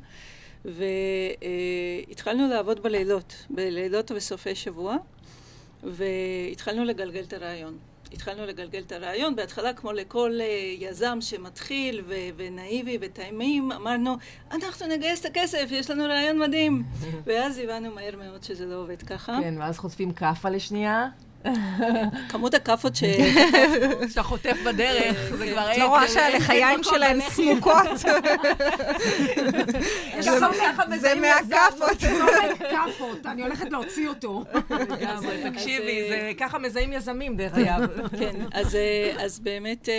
והתחלנו 0.64 2.48
לעבוד 2.48 2.82
בלילות, 2.82 3.46
בלילות 3.50 4.10
ובסופי 4.10 4.54
שבוע, 4.54 4.96
והתחלנו 5.82 6.84
לגלגל 6.84 7.22
את 7.22 7.32
הרעיון. 7.32 7.78
התחלנו 8.14 8.46
לגלגל 8.46 8.82
את 8.86 8.92
הרעיון, 8.92 9.36
בהתחלה 9.36 9.72
כמו 9.72 9.92
לכל 9.92 10.38
אה, 10.40 10.74
יזם 10.78 11.18
שמתחיל 11.20 12.02
ו- 12.08 12.14
ונאיבי 12.36 12.98
ותאימים, 13.00 13.72
אמרנו, 13.72 14.16
אנחנו 14.52 14.86
נגייס 14.86 15.20
את 15.20 15.26
הכסף, 15.26 15.66
יש 15.70 15.90
לנו 15.90 16.04
רעיון 16.04 16.38
מדהים. 16.38 16.82
ואז 17.26 17.58
הבנו 17.58 17.94
מהר 17.94 18.16
מאוד 18.16 18.42
שזה 18.42 18.66
לא 18.66 18.74
עובד 18.74 19.02
ככה. 19.02 19.38
כן, 19.42 19.54
ואז 19.58 19.78
חוטפים 19.78 20.12
כאפה 20.12 20.48
לשנייה. 20.48 21.08
כמות 22.28 22.54
הכאפות. 22.54 22.92
שאתה 24.08 24.22
חוטף 24.22 24.56
בדרך, 24.64 25.16
זה 25.36 25.46
כבר... 25.52 25.72
את 25.72 25.78
לא 25.78 25.86
רואה 25.86 26.08
שהלחיים 26.08 26.82
שלהן 26.82 27.20
סמוקות? 27.20 27.98
זה- 31.00 31.14
מהכאפות. 31.14 31.98
צומת 32.00 32.58
כאפות, 32.58 33.26
אני 33.26 33.42
הולכת 33.42 33.70
להוציא 33.72 34.08
אותו. 34.08 34.44
תקשיבי, 35.52 36.02
אה, 36.02 36.08
זה 36.08 36.32
ככה 36.38 36.58
מזהים 36.58 36.92
יזמים, 36.92 37.36
דרך 37.36 37.52
אגב. 37.54 38.08
כן, 38.18 38.36
אז, 38.52 38.74
אה, 38.76 39.12
באמת 39.42 39.88
אה, 39.88 39.94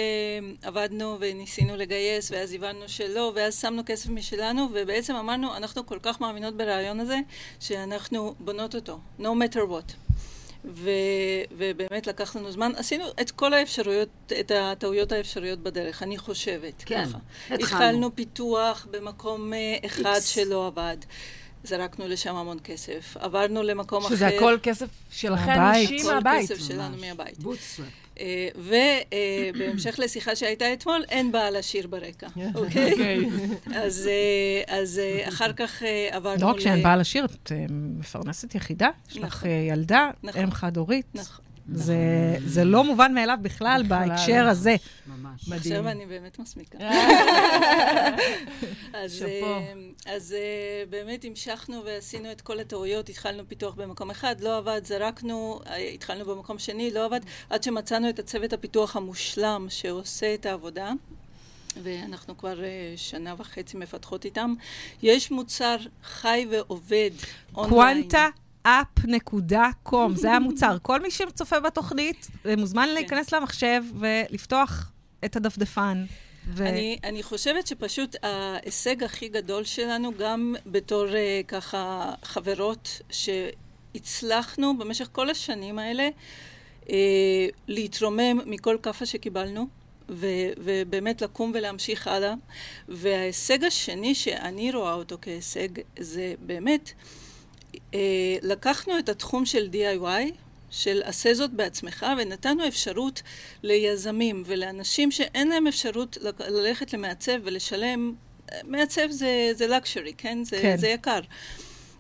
עבדנו 0.64 1.18
וניסינו 1.20 1.76
לגייס, 1.76 2.32
ואז 2.32 2.54
הבנו 2.54 2.84
שלא, 2.88 3.32
ואז 3.36 3.62
שמנו 3.62 3.82
כסף 3.86 4.10
משלנו, 4.10 4.70
ובעצם 4.74 5.16
אמרנו, 5.16 5.56
אנחנו 5.58 5.86
כל 5.86 5.98
כך 6.02 6.22
מאמינות 6.22 6.58
ברעיון 6.58 7.00
הזה, 7.00 7.18
שאנחנו 7.60 8.36
בונות 8.40 8.76
אותו, 8.76 9.00
no 9.20 9.24
matter 9.24 9.58
what. 9.60 10.05
ו, 10.68 10.90
ובאמת 11.52 12.08
לקח 12.08 12.36
לנו 12.36 12.52
זמן, 12.52 12.72
עשינו 12.76 13.06
את 13.22 13.32
כל 13.32 13.54
האפשרויות, 13.54 14.10
את 14.40 14.52
הטעויות 14.56 15.12
האפשריות 15.12 15.60
בדרך, 15.60 16.04
אני 16.04 16.18
חושבת, 16.18 16.84
כן, 16.86 17.06
ככה. 17.06 17.18
התחלנו. 17.50 17.64
התחלנו 17.64 18.16
פיתוח 18.16 18.88
במקום 18.92 19.54
אה, 19.54 19.78
אחד 19.86 20.06
X. 20.06 20.26
שלא 20.26 20.68
עבד. 20.68 20.98
זרקנו 21.66 22.08
לשם 22.08 22.36
המון 22.36 22.58
כסף. 22.64 23.18
עברנו 23.20 23.64
למקום 23.64 24.06
אחר. 24.06 24.16
שזה 24.16 24.28
הכל 24.28 24.58
כסף 24.64 24.88
שלכם, 25.12 25.46
מהבית. 25.60 25.90
אישי 25.92 26.04
כל 26.04 26.14
מהבית. 26.14 26.52
כסף 26.52 26.68
שלנו 26.68 26.98
מהבית. 26.98 27.38
bootstrap. 27.40 27.90
אה, 28.20 28.48
ובהמשך 28.56 29.96
לשיחה 30.00 30.36
שהייתה 30.36 30.74
אתמול, 30.74 31.04
אין 31.10 31.32
בעל 31.32 31.56
עשיר 31.56 31.88
ברקע, 31.88 32.28
אוקיי? 32.56 32.92
אוקיי. 32.92 33.20
אז 33.76 34.08
אה, 34.08 34.78
אז 34.80 35.00
אה, 35.00 35.28
אחר 35.30 35.54
כך 35.54 35.84
אה, 35.84 36.08
עברנו... 36.12 36.42
לא 36.42 36.48
רק 36.48 36.56
ל- 36.56 36.60
שאין 36.62 36.84
בעל 36.84 37.02
עשיר, 37.02 37.26
את 37.26 37.52
אה, 37.52 37.66
מפרנסת 38.00 38.56
יחידה, 38.56 38.90
יש 39.12 39.18
לך 39.18 39.24
נכון. 39.24 39.50
אה, 39.50 39.56
ילדה, 39.70 40.10
נכון. 40.24 40.42
אם 40.42 40.52
חד-הורית. 40.52 41.06
נכון. 41.14 41.45
זה- 41.74 41.96
זה 42.46 42.64
לא 42.64 42.84
מובן 42.84 43.14
מאליו 43.14 43.38
בכלל 43.42 43.84
בכלל. 43.86 44.08
בהקשר 44.10 44.48
הזה. 44.48 44.76
ממש. 45.08 45.48
מדהים. 45.48 45.58
עכשיו 45.60 45.88
אני 45.88 46.06
באמת 46.06 46.40
מסמיקה. 46.40 46.78
אז, 48.94 49.14
שאפו. 49.14 49.26
אה, 49.46 49.74
אז 50.06 50.34
אה, 50.34 50.40
באמת 50.90 51.26
המשכנו 51.26 51.82
ועשינו 51.86 52.32
את 52.32 52.42
כל 52.42 52.60
הטעויות, 52.60 53.10
התחלנו 53.10 53.44
פיתוח 53.48 53.74
במקום 53.74 54.10
אחד, 54.12 54.36
לא 54.42 54.58
עבד, 54.58 54.82
זרקנו, 54.86 55.60
אה, 55.68 55.78
התחלנו 55.78 56.26
במקום 56.26 56.60
שני, 56.60 56.92
לא 56.92 57.06
עבד, 57.06 57.20
עד 57.50 57.64
שמצאנו 57.64 58.10
את 58.10 58.20
הצוות 58.20 58.54
הפיתוח 58.54 58.96
המושלם 58.96 59.66
שעושה 59.70 60.34
את 60.34 60.46
העבודה. 60.46 60.92
ואנחנו 61.84 62.38
כבר 62.38 62.64
אה, 62.64 62.94
שנה 62.96 63.34
וחצי 63.38 63.78
מפתחות 63.78 64.26
איתם. 64.26 64.54
יש 65.04 65.32
מוצר 65.32 65.76
חי 66.04 66.48
ועובד 66.52 67.12
אונליין. 67.56 67.70
quantaapp.com, 68.66 70.16
זה 70.16 70.32
המוצר. 70.32 70.78
כל 70.82 71.02
מי 71.02 71.12
שצופה 71.12 71.60
בתוכנית 71.60 72.28
אה, 72.46 72.56
מוזמן 72.56 72.90
להיכנס 72.90 73.34
למחשב 73.34 73.84
ולפתוח 74.00 74.92
את 75.26 75.36
הדפדפן. 75.36 76.06
ו- 76.48 76.68
אני, 76.68 76.98
אני 77.04 77.24
חושבת 77.24 77.68
שפשוט 77.68 78.16
ההישג 78.24 79.04
הכי 79.04 79.28
גדול 79.28 79.64
שלנו, 79.64 80.12
גם 80.20 80.56
בתור 80.66 81.06
uh, 81.08 81.48
ככה 81.48 82.14
חברות 82.24 83.02
שהצלחנו 83.10 84.78
במשך 84.78 85.10
כל 85.12 85.30
השנים 85.30 85.80
האלה 85.80 86.10
uh, 86.84 86.90
להתרומם 87.68 88.40
מכל 88.46 88.78
כאפה 88.84 89.06
שקיבלנו. 89.06 89.68
ו- 90.10 90.52
ובאמת 90.58 91.22
לקום 91.22 91.52
ולהמשיך 91.56 92.08
הלאה. 92.08 92.34
וההישג 92.90 93.64
השני 93.64 94.16
שאני 94.16 94.72
רואה 94.72 94.94
אותו 94.94 95.18
כהישג 95.22 95.68
זה 96.00 96.34
באמת, 96.40 96.92
לקחנו 98.42 99.00
את 99.00 99.10
התחום 99.10 99.46
של 99.46 99.70
DIY, 99.72 100.34
של 100.70 101.02
עשה 101.04 101.34
זאת 101.34 101.52
בעצמך, 101.54 102.06
ונתנו 102.18 102.68
אפשרות 102.68 103.22
ליזמים 103.64 104.44
ולאנשים 104.46 105.12
שאין 105.12 105.48
להם 105.48 105.68
אפשרות 105.68 106.18
ללכת 106.48 106.94
למעצב 106.94 107.38
ולשלם, 107.44 108.14
אה, 108.52 108.60
מעצב 108.64 109.10
זה, 109.10 109.52
זה 109.54 109.78
luxury, 109.78 110.14
כן? 110.18 110.44
זה, 110.44 110.60
כן. 110.62 110.78
זה 110.78 110.88
יקר. 110.88 111.20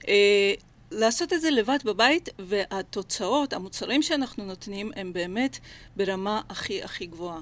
אה, 0.08 0.54
לעשות 0.92 1.34
את 1.34 1.42
זה 1.42 1.52
לבד 1.52 1.78
בבית, 1.86 2.30
והתוצאות, 2.40 3.54
המוצרים 3.54 4.02
שאנחנו 4.02 4.46
נותנים, 4.46 4.92
הם 4.96 5.14
באמת 5.14 5.58
ברמה 5.96 6.42
הכי 6.50 6.84
הכי 6.84 7.06
גבוהה. 7.06 7.40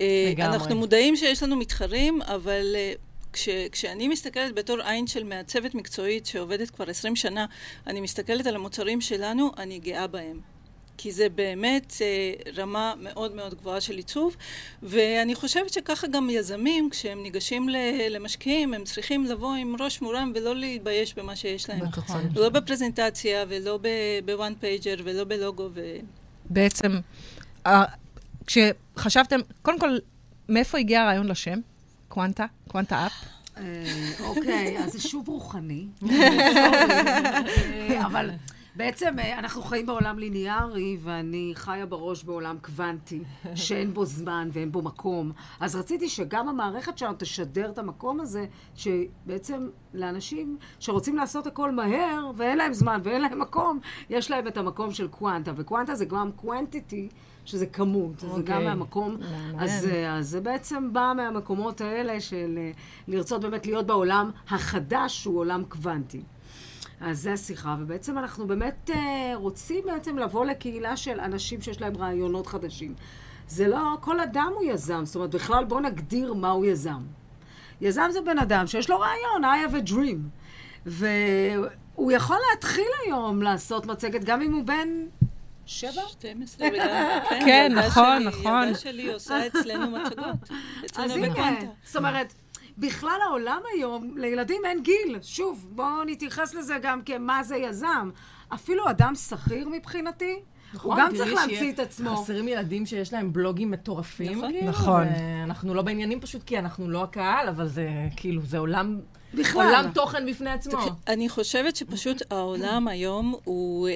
אה, 0.00 0.30
לגמרי. 0.30 0.56
אנחנו 0.56 0.76
מודעים 0.76 1.16
שיש 1.16 1.42
לנו 1.42 1.56
מתחרים, 1.56 2.22
אבל 2.22 2.76
אה, 2.76 2.92
כש, 3.34 3.48
כשאני 3.72 4.08
מסתכלת 4.08 4.54
בתור 4.54 4.80
עין 4.80 5.06
של 5.06 5.24
מעצבת 5.24 5.74
מקצועית 5.74 6.26
שעובדת 6.26 6.70
כבר 6.70 6.90
20 6.90 7.16
שנה, 7.16 7.46
אני 7.86 8.00
מסתכלת 8.00 8.46
על 8.46 8.54
המוצרים 8.54 9.00
שלנו, 9.00 9.50
אני 9.58 9.78
גאה 9.78 10.06
בהם. 10.06 10.40
כי 10.98 11.12
זה 11.12 11.28
באמת 11.28 11.94
אה, 12.00 12.32
רמה 12.56 12.94
מאוד 13.00 13.34
מאוד 13.34 13.54
גבוהה 13.54 13.80
של 13.80 13.96
עיצוב, 13.96 14.36
ואני 14.82 15.34
חושבת 15.34 15.72
שככה 15.72 16.06
גם 16.06 16.30
יזמים, 16.30 16.90
כשהם 16.90 17.22
ניגשים 17.22 17.68
ל- 17.68 18.08
למשקיעים, 18.10 18.74
הם 18.74 18.84
צריכים 18.84 19.24
לבוא 19.24 19.54
עם 19.54 19.76
ראש 19.80 20.02
מורם 20.02 20.32
ולא 20.34 20.56
להתבייש 20.56 21.14
במה 21.14 21.36
שיש 21.36 21.68
להם. 21.68 21.84
נכון. 21.84 22.28
לא 22.34 22.48
בפרזנטציה 22.48 23.44
ולא 23.48 23.78
ב 24.24 24.31
one 24.31 24.52
pager 24.60 24.96
ולא 25.04 25.24
בלוגו. 25.24 25.68
ו... 25.74 25.96
בעצם, 26.50 26.98
כשחשבתם, 28.46 29.40
קודם 29.62 29.78
כל, 29.78 29.96
מאיפה 30.48 30.78
הגיע 30.78 31.02
הרעיון 31.02 31.28
לשם? 31.28 31.58
Quanta? 32.14 32.46
Quantaapp? 32.68 33.12
אה, 33.56 33.62
אוקיי, 34.26 34.78
אז 34.78 34.92
זה 34.92 35.00
שוב 35.00 35.28
רוחני. 35.28 35.86
אה, 36.10 38.06
אבל 38.06 38.30
בעצם 38.76 39.18
אה, 39.18 39.38
אנחנו 39.38 39.62
חיים 39.62 39.86
בעולם 39.86 40.18
ליניארי, 40.18 40.96
ואני 41.02 41.52
חיה 41.54 41.86
בראש 41.86 42.24
בעולם 42.24 42.58
קוונטי, 42.62 43.22
שאין 43.54 43.94
בו 43.94 44.04
זמן 44.04 44.48
ואין 44.52 44.72
בו 44.72 44.82
מקום. 44.82 45.32
אז 45.60 45.76
רציתי 45.76 46.08
שגם 46.08 46.48
המערכת 46.48 46.98
שלנו 46.98 47.14
תשדר 47.18 47.70
את 47.70 47.78
המקום 47.78 48.20
הזה, 48.20 48.46
שבעצם 48.74 49.68
לאנשים 49.94 50.56
שרוצים 50.78 51.16
לעשות 51.16 51.46
הכל 51.46 51.72
מהר, 51.72 52.30
ואין 52.36 52.58
להם 52.58 52.72
זמן 52.72 53.00
ואין 53.04 53.22
להם 53.22 53.40
מקום, 53.40 53.78
יש 54.10 54.30
להם 54.30 54.46
את 54.46 54.56
המקום 54.56 54.92
של 54.92 55.08
קוונטה. 55.08 55.52
וקוונטה 55.56 55.94
זה 55.94 56.04
גם 56.04 56.32
קוונטיטי. 56.32 57.08
שזה 57.44 57.66
כמות, 57.66 58.12
okay. 58.18 58.20
זה 58.20 58.26
גם 58.26 58.38
אוקיי. 58.38 58.64
מהמקום, 58.64 59.16
אז, 59.58 59.86
אה, 59.86 60.16
אז 60.16 60.28
זה 60.28 60.40
בעצם 60.40 60.92
בא 60.92 61.12
מהמקומות 61.16 61.80
האלה 61.80 62.20
של 62.20 62.58
אה, 62.58 62.70
לרצות 63.08 63.40
באמת 63.40 63.66
להיות 63.66 63.86
בעולם 63.86 64.30
החדש, 64.50 65.22
שהוא 65.22 65.38
עולם 65.38 65.64
קוונטי. 65.68 66.22
אז 67.00 67.20
זה 67.20 67.32
השיחה, 67.32 67.76
ובעצם 67.80 68.18
אנחנו 68.18 68.46
באמת 68.46 68.90
אה, 68.94 69.32
רוצים 69.34 69.84
בעצם 69.86 70.18
לבוא 70.18 70.44
לקהילה 70.44 70.96
של 70.96 71.20
אנשים 71.20 71.60
שיש 71.60 71.80
להם 71.80 71.96
רעיונות 71.96 72.46
חדשים. 72.46 72.94
זה 73.48 73.68
לא, 73.68 73.96
כל 74.00 74.20
אדם 74.20 74.52
הוא 74.54 74.64
יזם, 74.64 75.04
זאת 75.04 75.16
אומרת, 75.16 75.34
בכלל 75.34 75.64
בואו 75.64 75.80
נגדיר 75.80 76.34
מהו 76.34 76.64
יזם. 76.64 77.02
יזם 77.80 78.08
זה 78.10 78.20
בן 78.20 78.38
אדם 78.38 78.66
שיש 78.66 78.90
לו 78.90 79.00
רעיון, 79.00 79.44
I 79.44 79.70
have 79.70 79.86
a 79.86 79.90
dream. 79.90 80.18
והוא 80.86 82.12
יכול 82.12 82.36
להתחיל 82.50 82.88
היום 83.04 83.42
לעשות 83.42 83.86
מצגת, 83.86 84.24
גם 84.24 84.42
אם 84.42 84.52
הוא 84.52 84.64
בן 84.64 84.88
שבע? 85.66 86.02
12 86.08 86.68
וגם, 86.68 86.86
כן, 87.30 87.40
כן, 87.46 87.72
נכון, 87.74 88.22
נכון. 88.22 88.62
ילדה 88.66 88.78
שלי 88.78 89.12
עושה 89.12 89.46
אצלנו 89.46 89.90
מצגות. 89.90 90.50
אז 90.96 91.10
אצלנו 91.10 91.24
הנה. 91.24 91.58
זאת 91.84 91.96
אומרת, 91.96 92.34
בכלל 92.78 93.18
העולם 93.28 93.60
היום, 93.74 94.14
לילדים 94.16 94.62
אין 94.64 94.82
גיל. 94.82 95.18
שוב, 95.22 95.66
בואו 95.70 96.04
נתייחס 96.06 96.54
לזה 96.54 96.78
גם 96.82 97.02
כמה 97.02 97.42
זה 97.42 97.56
יזם. 97.56 98.10
אפילו 98.48 98.90
אדם 98.90 99.14
שכיר 99.14 99.68
מבחינתי, 99.68 100.40
הוא 100.82 100.94
גם 100.98 101.14
צריך 101.16 101.32
להמציא 101.32 101.72
את 101.72 101.78
עצמו. 101.78 102.16
חסרים 102.16 102.48
ילדים 102.48 102.86
שיש 102.86 103.12
להם 103.12 103.32
בלוגים 103.32 103.70
מטורפים. 103.70 104.38
נכון. 104.38 104.52
כאילו, 104.52 104.68
נכון. 104.68 105.06
ואנחנו 105.06 105.74
לא 105.74 105.82
בעניינים 105.82 106.20
פשוט 106.20 106.42
כי 106.42 106.58
אנחנו 106.58 106.90
לא 106.90 107.02
הקהל, 107.02 107.48
אבל 107.48 107.68
זה 107.68 107.88
כאילו, 108.16 108.42
זה 108.42 108.58
עולם... 108.58 109.00
בכלל. 109.34 109.66
עולם 109.66 109.90
תוכן 109.94 110.26
בפני 110.26 110.50
עצמו. 110.50 110.78
אני 111.08 111.28
חושבת 111.28 111.76
שפשוט 111.76 112.22
העולם 112.32 112.88
היום 112.88 113.34
הוא, 113.44 113.88
אה, 113.88 113.94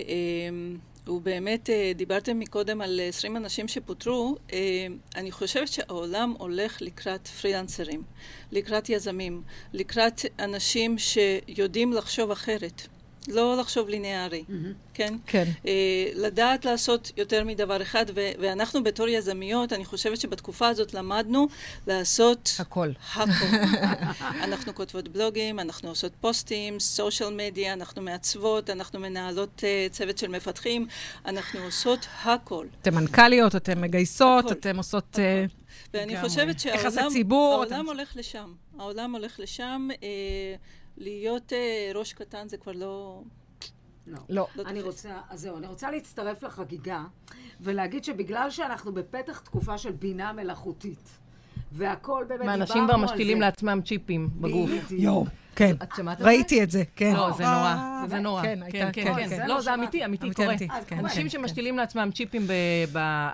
הוא 1.09 1.23
באמת, 1.23 1.71
אה, 1.71 1.93
דיברתם 1.97 2.39
מקודם 2.39 2.81
על 2.81 3.01
20 3.09 3.37
אנשים 3.37 3.69
שפוטרו, 3.69 4.37
אה, 4.53 4.87
אני 5.17 5.33
חושבת 5.33 5.69
שהעולם 5.69 6.35
הולך 6.39 6.83
לקראת 6.83 7.29
פרילנסרים, 7.29 8.03
לקראת 8.53 8.89
יזמים, 8.89 9.43
לקראת 9.73 10.21
אנשים 10.39 10.97
שיודעים 10.99 11.93
לחשוב 11.93 12.31
אחרת. 12.31 12.87
לא 13.29 13.57
לחשוב 13.57 13.89
ליניארי, 13.89 14.45
כן? 14.95 15.15
כן. 15.27 15.45
אה, 15.67 15.73
לדעת 16.15 16.65
לעשות 16.65 17.13
יותר 17.17 17.45
מדבר 17.45 17.83
אחד, 17.83 18.05
ו- 18.15 18.31
ואנחנו 18.41 18.85
בתור 18.85 19.09
יזמיות, 19.09 19.73
אני 19.73 19.85
חושבת 19.85 20.21
שבתקופה 20.21 20.69
הזאת 20.69 20.95
למדנו 20.95 21.49
לעשות 21.87 22.51
הכל. 22.59 22.91
הכל. 23.15 23.31
אנחנו 24.45 24.75
כותבות 24.75 25.09
בלוגים, 25.09 25.61
אנחנו 25.61 25.89
עושות 25.89 26.13
פוסטים, 26.21 26.81
סושיאל 26.81 27.35
מדיה, 27.35 27.73
אנחנו 27.73 28.03
מעצבות, 28.03 28.71
אנחנו 28.71 29.01
מנהלות 29.01 29.59
uh, 29.61 29.93
צוות 29.93 30.19
של 30.19 30.29
מפתחים, 30.29 30.87
אנחנו 31.27 31.61
עושות 31.61 32.07
הכל. 32.25 32.67
אתן 32.83 32.95
מנכ"ליות, 32.95 33.57
אתן 33.57 33.81
מגייסות, 33.81 34.45
הכל. 34.45 34.53
אתן 34.55 34.77
עושות... 34.77 35.19
אה, 35.19 35.45
ואני. 35.95 36.21
חושבת 36.23 36.65
יחסי 36.65 36.69
שהעולם 36.95 37.13
ציבור, 37.13 37.53
העולם 37.55 37.81
אתם- 37.81 37.87
הולך 37.87 38.17
לשם. 38.17 38.53
העולם 38.79 39.15
הולך 39.15 39.41
לשם. 39.41 39.89
אה, 40.03 40.09
להיות 40.99 41.53
אה, 41.53 41.91
ראש 41.95 42.13
קטן 42.13 42.49
זה 42.49 42.57
כבר 42.57 42.73
לא... 42.73 43.23
לא. 44.07 44.19
לא. 44.29 44.47
לא 44.57 44.63
אני. 44.63 44.83
רוצה, 44.83 45.21
אז 45.31 45.41
זהו, 45.41 45.57
אני 45.59 45.67
רוצה 45.67 45.91
להצטרף 45.91 46.43
לחגיגה 46.43 47.05
ולהגיד 47.61 48.05
שבגלל 48.05 48.51
שאנחנו 48.51 48.93
בפתח 48.93 49.39
תקופה 49.39 49.79
של 49.79 49.93
בינה 49.93 50.33
מלאכותית, 50.33 51.19
והכל 51.73 52.25
באמת 52.29 52.41
דיברנו 52.41 52.63
על 52.63 52.67
זה. 52.67 52.75
ואנשים 52.75 52.87
כבר 52.89 52.97
משתילים 52.97 53.41
לעצמם 53.41 53.81
צ'יפים 53.85 54.29
בגוף. 54.41 54.71
בדיוק. 54.71 55.29
כן. 55.59 55.75
את 55.83 55.89
שמעת 55.97 56.19
זה? 56.19 56.25
ראיתי 56.25 56.63
את 56.63 56.71
זה, 56.71 56.83
כן. 56.97 57.13
לא, 57.17 57.31
זה 57.37 57.45
נורא, 57.45 57.55
אה, 57.67 58.05
זה 58.09 58.19
נורא. 58.19 58.43
כן, 58.43 58.55
כן, 58.55 58.63
הייתה, 58.63 58.93
כן, 58.93 59.15
כן, 59.15 59.29
כן. 59.29 59.29
זה 59.29 59.39
לא, 59.47 59.55
לא 59.55 59.61
זה. 59.61 59.75
אמיתי, 59.75 60.05
אמיתי, 60.05 60.31
קורה. 60.35 60.55
כן. 60.87 60.99
אנשים 60.99 61.23
כן, 61.23 61.29
שמשתילים 61.29 61.77
לעצמם 61.77 62.11
צ'יפים 62.15 62.47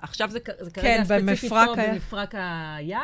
עכשיו 0.02 0.31
זה 0.31 0.38
זה 0.61 0.71
כן, 0.71 0.83
כרגע 1.04 1.04
ספציפית 1.04 1.50
פה. 1.50 1.64
במפרק 1.76 2.35
היד. 2.78 2.99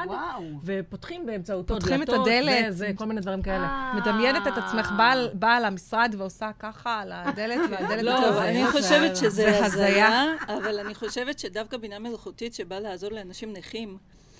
ופותחים 0.64 1.26
באמצעותו 1.26 1.74
פותחים 1.74 2.02
את 2.02 2.06
דלתות, 2.08 2.26
הדלת. 2.26 2.64
וזה, 2.68 2.90
כל 2.94 3.04
מיני 3.06 3.20
דברים 3.20 3.42
כאלה. 3.42 3.64
אה. 3.66 3.92
מדמיינת 3.96 4.46
את 4.46 4.58
עצמך 4.58 4.92
באה- 5.34 5.60
למשרד 5.60 6.14
ועושה 6.18 6.50
ככה 6.58 7.00
על 7.00 7.12
הדלת, 7.14 7.58
והדלת... 7.70 8.02
לא, 8.02 8.20
מתלווה. 8.20 8.48
אני 8.48 8.64
זה- 8.66 8.72
חושבת 8.72 9.16
זה 9.16 9.26
שזה. 9.30 9.64
הזיה, 9.66 10.24
אבל 10.48 10.78
אני 10.84 10.94
חושבת 10.94 11.38
שדווקא 11.38 11.76
בינה 11.76 11.98
מלאכותית 11.98 12.54
שבאה 12.54 12.80
לעזור 12.80 13.10
לאנשים 13.12 13.52
נכים, 13.52 13.96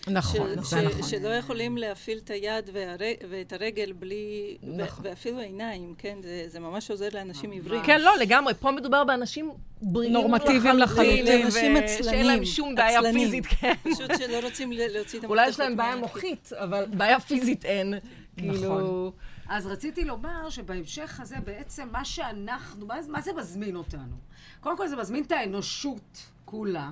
נכון, 0.09 0.49
ש- 0.65 0.71
זה 0.71 0.81
ש- 0.81 0.83
נכון. 0.85 1.03
שלא 1.03 1.29
יכולים 1.29 1.79
להפעיל 1.79 2.19
את 2.25 2.31
היד 2.31 2.71
והר- 2.73 2.97
ואת 3.31 3.53
הרגל 3.53 3.93
בלי... 3.93 4.57
ו- 4.63 4.77
נכון. 4.77 5.07
ואפילו 5.07 5.39
עיניים, 5.39 5.95
כן? 5.99 6.19
זה- 6.23 6.45
זה 6.49 6.61
ממש 6.61 6.91
עוזר 6.91 7.09
לאנשים 7.15 7.51
עיוורים. 7.51 7.83
כן, 7.85 8.01
לא, 8.01 8.13
לגמרי. 8.21 8.55
פה 8.55 8.71
מדובר 8.71 9.05
באנשים 9.05 9.51
בריאים 9.83 10.13
נורמטיביים 10.13 10.79
לחלוטין. 10.79 11.43
אנשים 11.45 11.75
ו- 11.75 11.79
עצלנים. 11.79 12.03
שאין 12.13 12.27
להם 12.27 12.45
שום 12.45 12.75
בעיה 12.75 12.99
עצלנים. 12.99 13.25
פיזית, 13.25 13.47
כן. 13.47 13.73
פשוט 13.83 14.11
שלא 14.19 14.41
רוצים 14.43 14.73
להוציא 14.73 14.89
את 14.99 15.25
המפתחות. 15.25 15.25
אולי 15.31 15.49
יש 15.49 15.61
להם 15.61 15.77
בעיה 15.77 15.97
מהכיס. 15.97 16.15
מוחית, 16.15 16.51
אבל 16.53 16.85
בעיה 16.97 17.21
פיזית 17.21 17.65
אין. 17.65 17.95
כאילו... 18.37 19.13
אז 19.49 19.67
רציתי 19.67 20.05
לומר 20.05 20.51
שבהמשך 20.51 21.21
הזה 21.23 21.37
בעצם 21.45 21.89
מה 21.93 22.05
שאנחנו, 22.05 22.87
מה, 22.87 22.95
מה 23.09 23.21
זה 23.21 23.33
מזמין 23.33 23.77
אותנו? 23.77 24.17
קודם 24.61 24.77
כל 24.77 24.89
זה 24.89 24.97
מזמין 24.97 25.23
את 25.25 25.33
האנושות 25.33 26.19
כולה 26.45 26.91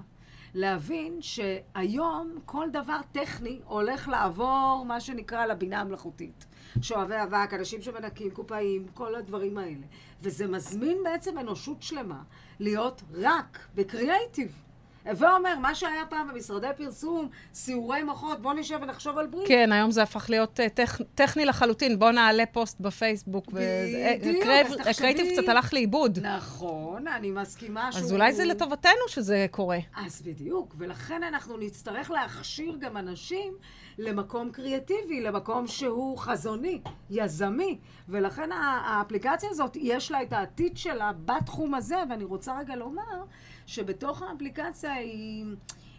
להבין 0.54 1.18
שהיום 1.20 2.38
כל 2.44 2.70
דבר 2.72 2.98
טכני 3.12 3.60
הולך 3.64 4.08
לעבור 4.08 4.84
מה 4.88 5.00
שנקרא 5.00 5.46
לבינה 5.46 5.80
המלאכותית. 5.80 6.46
שואבי 6.82 7.14
אבק, 7.22 7.54
אנשים 7.54 7.82
שמנקים 7.82 8.30
קופאים, 8.30 8.86
כל 8.94 9.14
הדברים 9.14 9.58
האלה. 9.58 9.86
וזה 10.22 10.46
מזמין 10.46 10.98
בעצם 11.04 11.38
אנושות 11.38 11.82
שלמה 11.82 12.22
להיות 12.60 13.02
רק 13.14 13.58
בקריאייטיב. 13.74 14.67
הווה 15.08 15.36
אומר, 15.36 15.58
מה 15.58 15.74
שהיה 15.74 16.06
פעם 16.08 16.28
במשרדי 16.28 16.66
פרסום, 16.76 17.28
סיורי 17.54 18.02
מוחות, 18.02 18.42
בוא 18.42 18.54
נשב 18.54 18.78
ונחשוב 18.82 19.18
על 19.18 19.26
ברית. 19.26 19.48
כן, 19.48 19.72
היום 19.72 19.90
זה 19.90 20.02
הפך 20.02 20.30
להיות 20.30 20.60
אה, 20.60 20.66
טכ- 20.66 21.02
טכני 21.14 21.44
לחלוטין. 21.44 21.98
בוא 21.98 22.10
נעלה 22.10 22.46
פוסט 22.46 22.80
בפייסבוק. 22.80 23.46
בדיוק, 23.52 24.44
אז 24.46 24.72
תחשבי- 24.76 24.90
הקריאיטיב 24.90 25.26
קצת 25.32 25.48
הלך 25.48 25.74
לאיבוד. 25.74 26.18
נכון, 26.18 27.08
אני 27.08 27.30
מסכימה 27.30 27.92
שהוא... 27.92 28.02
אז 28.04 28.12
אולי 28.12 28.32
זה 28.32 28.44
לטובתנו 28.44 29.08
שזה 29.08 29.46
קורה. 29.50 29.78
אז 29.96 30.22
בדיוק, 30.22 30.74
ולכן 30.78 31.22
אנחנו 31.22 31.56
נצטרך 31.56 32.10
להכשיר 32.10 32.76
גם 32.80 32.96
אנשים 32.96 33.52
למקום 33.98 34.50
קריאטיבי, 34.50 35.20
למקום 35.20 35.66
שהוא 35.66 36.18
חזוני, 36.18 36.80
יזמי, 37.10 37.78
ולכן 38.08 38.50
האפליקציה 38.52 39.48
הזאת, 39.50 39.76
יש 39.80 40.10
לה 40.10 40.22
את 40.22 40.32
העתיד 40.32 40.76
שלה 40.76 41.10
בתחום 41.24 41.74
הזה, 41.74 41.96
ואני 42.10 42.24
רוצה 42.24 42.58
רגע 42.58 42.76
לומר 42.76 43.24
שבתוך 43.68 44.22
האפליקציה 44.22 44.92
היא... 44.92 45.44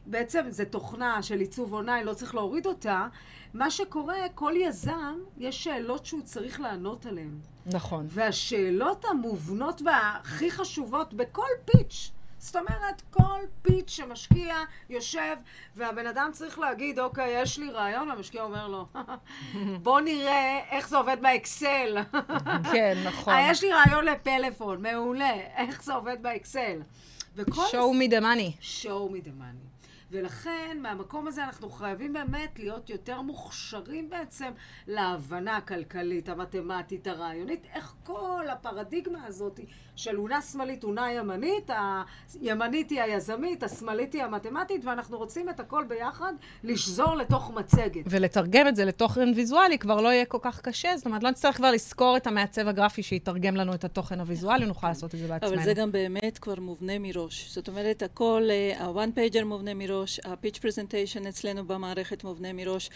בעצם 0.05 0.45
זו 0.49 0.63
תוכנה 0.69 1.23
של 1.23 1.39
עיצוב 1.39 1.73
אונליין, 1.73 2.05
לא 2.05 2.13
צריך 2.13 2.35
להוריד 2.35 2.65
אותה. 2.65 3.07
מה 3.53 3.71
שקורה, 3.71 4.15
כל 4.35 4.53
יזם, 4.55 5.17
יש 5.37 5.63
שאלות 5.63 6.05
שהוא 6.05 6.21
צריך 6.21 6.59
לענות 6.59 7.05
עליהן. 7.05 7.39
נכון. 7.65 8.07
והשאלות 8.09 9.05
המובנות 9.05 9.81
והכי 9.85 10.51
חשובות 10.51 11.13
בכל 11.13 11.47
פיץ', 11.65 12.11
זאת 12.37 12.55
אומרת, 12.55 13.01
כל 13.09 13.39
פיץ' 13.61 13.89
שמשקיע 13.89 14.55
יושב, 14.89 15.35
והבן 15.75 16.07
אדם 16.07 16.29
צריך 16.33 16.59
להגיד, 16.59 16.99
אוקיי, 16.99 17.41
יש 17.41 17.59
לי 17.59 17.71
רעיון, 17.71 18.09
והמשקיע 18.09 18.43
אומר 18.43 18.67
לו, 18.67 18.85
בוא 19.83 20.01
נראה 20.01 20.59
איך 20.71 20.89
זה 20.89 20.97
עובד 20.97 21.17
באקסל. 21.21 21.97
כן, 22.71 22.97
נכון. 23.05 23.33
אה, 23.33 23.51
יש 23.51 23.63
לי 23.63 23.71
רעיון 23.71 24.05
לפלאפון, 24.05 24.81
מעולה, 24.81 25.33
איך 25.55 25.83
זה 25.83 25.93
עובד 25.93 26.17
באקסל. 26.21 26.81
וכל 27.35 27.65
show 27.71 27.93
me 28.01 28.11
the 28.11 28.21
money. 28.21 28.61
show 28.61 29.11
me 29.13 29.25
the 29.25 29.41
money. 29.41 29.69
ולכן, 30.11 30.77
מהמקום 30.81 31.27
הזה 31.27 31.43
אנחנו 31.43 31.69
חייבים 31.69 32.13
באמת 32.13 32.59
להיות 32.59 32.89
יותר 32.89 33.21
מוכשרים 33.21 34.09
בעצם 34.09 34.51
להבנה 34.87 35.57
הכלכלית, 35.57 36.29
המתמטית, 36.29 37.07
הרעיונית, 37.07 37.65
איך 37.73 37.93
כל 38.03 38.45
הפרדיגמה 38.51 39.25
הזאת 39.25 39.59
של 39.99 40.19
אונה 40.19 40.41
שמאלית, 40.41 40.83
אונה 40.83 41.13
ימנית, 41.13 41.69
הימנית 42.41 42.89
היא 42.89 43.01
היזמית, 43.01 43.63
השמאלית 43.63 44.13
היא 44.13 44.23
המתמטית, 44.23 44.85
ואנחנו 44.85 45.17
רוצים 45.17 45.49
את 45.49 45.59
הכל 45.59 45.85
ביחד 45.87 46.33
לשזור 46.63 47.15
לתוך 47.15 47.51
מצגת. 47.51 48.05
ולתרגם 48.05 48.67
את 48.67 48.75
זה 48.75 48.85
לתוכן 48.85 49.31
ויזואלי 49.35 49.77
כבר 49.77 50.01
לא 50.01 50.09
יהיה 50.09 50.25
כל 50.25 50.37
כך 50.41 50.61
קשה, 50.61 50.97
זאת 50.97 51.05
אומרת, 51.05 51.23
לא 51.23 51.29
נצטרך 51.29 51.55
כבר 51.55 51.71
לזכור 51.71 52.17
את 52.17 52.27
המעצב 52.27 52.67
הגרפי 52.67 53.03
שיתרגם 53.03 53.55
לנו 53.55 53.73
את 53.73 53.83
התוכן 53.83 54.19
הוויזואלי, 54.19 54.65
נוכל 54.65 54.87
לעשות 54.87 55.15
את 55.15 55.19
זה 55.19 55.27
בעצמנו. 55.27 55.53
אבל 55.53 55.63
זה 55.63 55.73
גם 55.73 55.91
באמת 55.91 56.37
כבר 56.37 56.59
מובנה 56.59 56.99
מראש. 56.99 57.49
זאת 57.49 57.67
אומרת, 57.67 58.03
הכל, 58.03 58.43
אה, 58.49 58.85
ה-one 58.85 59.17
pager 59.17 59.43
מובנה 59.43 59.73
מראש, 59.73 60.19
ה-pitch 60.25 60.57
presentation 60.57 61.29
אצלנו 61.29 61.67
במערכת 61.67 62.23
מובנה 62.23 62.53
מראש. 62.53 62.89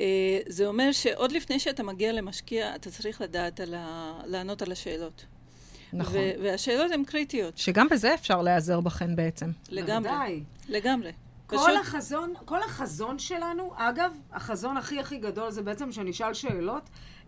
אה, 0.00 0.38
זה 0.46 0.66
אומר 0.66 0.92
שעוד 0.92 1.32
לפני 1.32 1.58
שאתה 1.58 1.82
מגיע 1.82 2.12
למשקיע, 2.12 2.74
אתה 2.74 2.90
צריך 2.90 3.20
לדעת 3.20 3.60
על 3.60 3.74
ה... 3.74 4.12
לענות 4.26 4.62
על 4.62 4.72
השאלות. 4.72 5.24
נכון. 5.92 6.14
ו- 6.16 6.42
והשאלות 6.42 6.92
הן 6.92 7.04
קריטיות, 7.04 7.58
שגם 7.58 7.86
בזה 7.90 8.14
אפשר 8.14 8.42
להיעזר 8.42 8.80
בכן 8.80 9.16
בעצם. 9.16 9.50
לגמרי. 9.70 10.42
לגמרי. 10.68 11.12
כל 11.46 11.56
פשוט- 11.56 11.80
החזון, 11.80 12.34
כל 12.44 12.62
החזון 12.62 13.18
שלנו, 13.18 13.72
אגב, 13.76 14.12
החזון 14.32 14.76
הכי 14.76 15.00
הכי 15.00 15.18
גדול 15.18 15.50
זה 15.50 15.62
בעצם 15.62 15.92
שנשאל 15.92 16.34
שאלות 16.34 16.82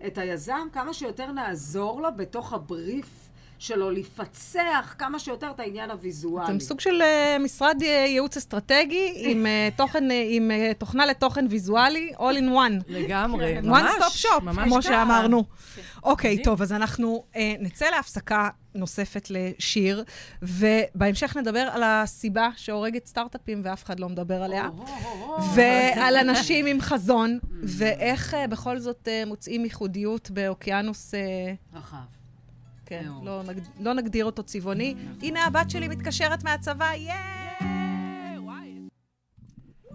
את 0.06 0.18
היזם, 0.18 0.68
כמה 0.72 0.94
שיותר 0.94 1.32
נעזור 1.32 2.02
לו 2.02 2.08
בתוך 2.16 2.52
הבריף 2.52 3.06
שלו 3.62 3.90
לפצח 3.90 4.94
כמה 4.98 5.18
שיותר 5.18 5.50
את 5.50 5.60
העניין 5.60 5.90
הוויזואלי. 5.90 6.46
אתם 6.46 6.60
סוג 6.60 6.80
של 6.80 7.02
אה, 7.02 7.36
משרד 7.40 7.82
אה, 7.82 7.88
ייעוץ 7.88 8.36
אסטרטגי 8.36 9.12
עם 9.28 9.46
אה, 9.46 9.68
תוכן, 9.76 10.10
אה, 10.10 10.24
עם 10.28 10.50
אה, 10.50 10.72
תוכנה 10.78 11.06
לתוכן 11.06 11.46
ויזואלי, 11.50 12.12
all 12.16 12.38
in 12.38 12.54
one. 12.54 12.84
לגמרי, 12.88 13.58
one 13.58 13.66
ממש. 13.66 13.90
stop 13.98 14.26
shop, 14.26 14.40
ממש 14.42 14.68
כמו. 14.68 14.82
שאמרנו. 14.82 15.44
אוקיי, 16.02 16.30
מדהים. 16.30 16.44
טוב, 16.44 16.62
אז 16.62 16.72
אנחנו 16.72 17.24
אה, 17.36 17.54
נצא 17.60 17.90
להפסקה 17.90 18.48
נוספת 18.74 19.28
לשיר, 19.30 20.04
ובהמשך 20.42 21.36
נדבר 21.36 21.68
על 21.72 21.82
הסיבה 21.82 22.48
שהורגת 22.56 23.06
סטארט-אפים 23.06 23.60
ואף 23.64 23.84
אחד 23.84 24.00
לא 24.00 24.08
מדבר 24.08 24.42
עליה. 24.42 24.68
ועל 25.54 26.16
אנשים 26.28 26.66
עם 26.66 26.80
חזון, 26.80 27.38
ואיך 27.62 28.34
אה, 28.34 28.46
בכל 28.46 28.78
זאת 28.78 29.08
אה, 29.08 29.22
מוצאים 29.26 29.64
ייחודיות 29.64 30.30
באוקיינוס... 30.30 31.14
אה, 31.14 31.54
רחב. 31.74 32.21
כן. 32.92 33.04
לא, 33.22 33.42
נג... 33.42 33.58
לא 33.80 33.94
נגדיר 33.94 34.24
אותו 34.24 34.42
צבעוני. 34.42 34.94
הנה 35.22 35.44
הבת 35.44 35.70
שלי 35.70 35.88
מתקשרת 35.88 36.44
מהצבא, 36.44 36.90
יאיי! 36.94 37.41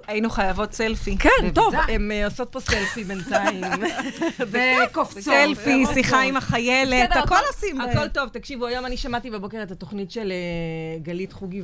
היינו 0.07 0.29
חייבות 0.29 0.73
סלפי. 0.73 1.17
כן, 1.17 1.49
טוב. 1.53 1.73
הן 1.87 2.11
אה, 2.11 2.25
עושות 2.25 2.51
פה 2.51 2.59
סלפי 2.59 3.03
בינתיים. 3.03 3.63
וקופצות. 4.89 5.23
סלפי, 5.23 5.83
שיחה 5.93 6.21
עם 6.21 6.37
החיילת, 6.37 7.09
הכל 7.15 7.35
עושים. 7.53 7.77
ב- 7.77 7.81
הכל 7.81 8.07
טוב. 8.07 8.29
תקשיבו, 8.29 8.65
היום 8.65 8.85
אני 8.85 8.97
שמעתי 8.97 9.29
בבוקר 9.31 9.63
את 9.63 9.71
התוכנית 9.71 10.11
של 10.11 10.31
אה, 10.31 10.99
גלית 11.03 11.33
חוגי 11.33 11.61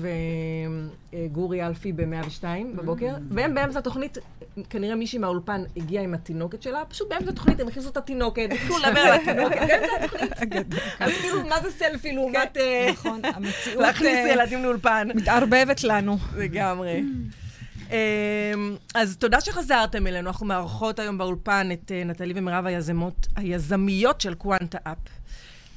וגורי 1.13 1.65
אלפי 1.65 1.91
ב-102 1.91 2.43
בבוקר, 2.75 3.13
והם 3.31 3.53
באמצע 3.55 3.79
התוכנית, 3.79 4.17
כנראה 4.69 4.95
מישהי 4.95 5.19
מהאולפן 5.19 5.63
הגיעה 5.77 6.03
עם 6.03 6.13
התינוקת 6.13 6.61
שלה, 6.61 6.85
פשוט 6.85 7.09
באמצע 7.09 7.29
התוכנית 7.29 7.59
הם 7.59 7.67
הכניסו 7.67 7.89
את 7.89 7.97
התינוקת, 7.97 8.49
התחילו 8.53 8.77
לדבר 8.77 8.99
על 8.99 9.11
התינוקת, 9.21 9.55
באמצע 9.57 9.95
התוכנית. 9.99 10.33
אז 10.99 11.11
כאילו, 11.21 11.43
מה 11.43 11.55
זה 11.61 11.71
סלפי 11.71 12.11
לעומת 12.13 12.57
אה, 12.57 12.87
נכון, 12.91 13.21
המציאות 13.23 13.81
להכניס 13.81 14.17
אה, 14.17 14.29
ילדים 14.31 14.63
לאולפן? 14.63 15.07
מתערבבת 15.15 15.83
לנו. 15.83 16.17
לגמרי. 16.37 17.01
אמ, 17.93 18.75
אז 18.95 19.17
תודה 19.17 19.41
שחזרתם 19.41 20.07
אלינו. 20.07 20.27
אנחנו 20.27 20.45
מארחות 20.45 20.99
היום 20.99 21.17
באולפן 21.17 21.69
את 21.73 21.91
אה, 21.91 22.03
נטלי 22.03 22.33
ומירב 22.35 22.65
היזמות, 22.65 23.27
היזמיות 23.35 24.21
של 24.21 24.33
קוונטה 24.33 24.77
אפ. 24.83 24.97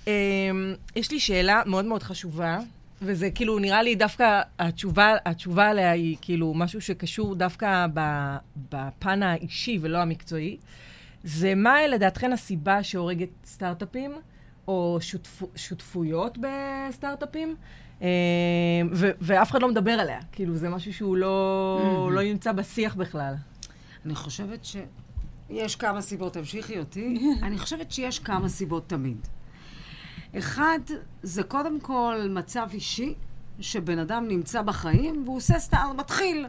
אמ, 0.06 0.74
יש 0.96 1.10
לי 1.10 1.20
שאלה 1.20 1.62
מאוד 1.66 1.84
מאוד 1.84 2.02
חשובה, 2.02 2.58
וזה 3.02 3.30
כאילו 3.30 3.58
נראה 3.58 3.82
לי 3.82 3.94
דווקא 3.94 4.42
התשובה, 4.58 5.14
התשובה 5.26 5.68
עליה 5.68 5.90
היא 5.90 6.16
כאילו 6.20 6.54
משהו 6.54 6.80
שקשור 6.80 7.34
דווקא 7.34 7.86
בפן 8.70 9.22
האישי 9.22 9.78
ולא 9.82 9.98
המקצועי. 9.98 10.56
זה 11.24 11.54
מה 11.54 11.86
לדעתכן 11.86 12.32
הסיבה 12.32 12.82
שהורגת 12.82 13.28
סטארט-אפים, 13.44 14.12
או 14.68 14.98
שותפ, 15.00 15.42
שותפויות 15.56 16.38
בסטארט-אפפים, 16.38 17.48
אה, 17.48 17.54
ו- 18.92 19.10
ואף 19.20 19.50
אחד 19.50 19.62
לא 19.62 19.68
מדבר 19.68 19.90
עליה. 19.90 20.18
כאילו, 20.32 20.56
זה 20.56 20.68
משהו 20.68 20.92
שהוא 20.94 21.16
לא, 21.16 22.10
לא 22.12 22.22
נמצא 22.22 22.52
בשיח 22.52 22.94
בכלל. 22.94 23.34
אני 24.06 24.14
חושבת 24.14 24.64
שיש 24.64 25.76
כמה 25.76 26.02
סיבות, 26.02 26.32
תמשיכי 26.32 26.78
אותי. 26.78 27.18
אני 27.42 27.58
חושבת 27.58 27.92
שיש 27.92 28.18
כמה 28.18 28.48
סיבות 28.48 28.88
תמיד. 28.88 29.26
אחד, 30.38 30.78
זה 31.22 31.42
קודם 31.42 31.80
כל 31.80 32.26
מצב 32.30 32.66
אישי, 32.72 33.14
שבן 33.60 33.98
אדם 33.98 34.28
נמצא 34.28 34.62
בחיים 34.62 35.22
והוא 35.24 35.36
עושה 35.36 35.58
סטארט, 35.58 35.96
מתחיל. 35.96 36.46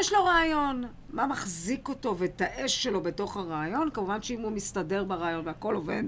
יש 0.00 0.12
לו 0.12 0.24
רעיון. 0.24 0.84
מה 1.12 1.26
מחזיק 1.26 1.88
אותו 1.88 2.18
ואת 2.18 2.40
האש 2.44 2.82
שלו 2.82 3.00
בתוך 3.00 3.36
הרעיון? 3.36 3.90
כמובן 3.90 4.22
שאם 4.22 4.40
הוא 4.40 4.52
מסתדר 4.52 5.04
ברעיון 5.04 5.46
והכל 5.46 5.74
עובד 5.74 6.02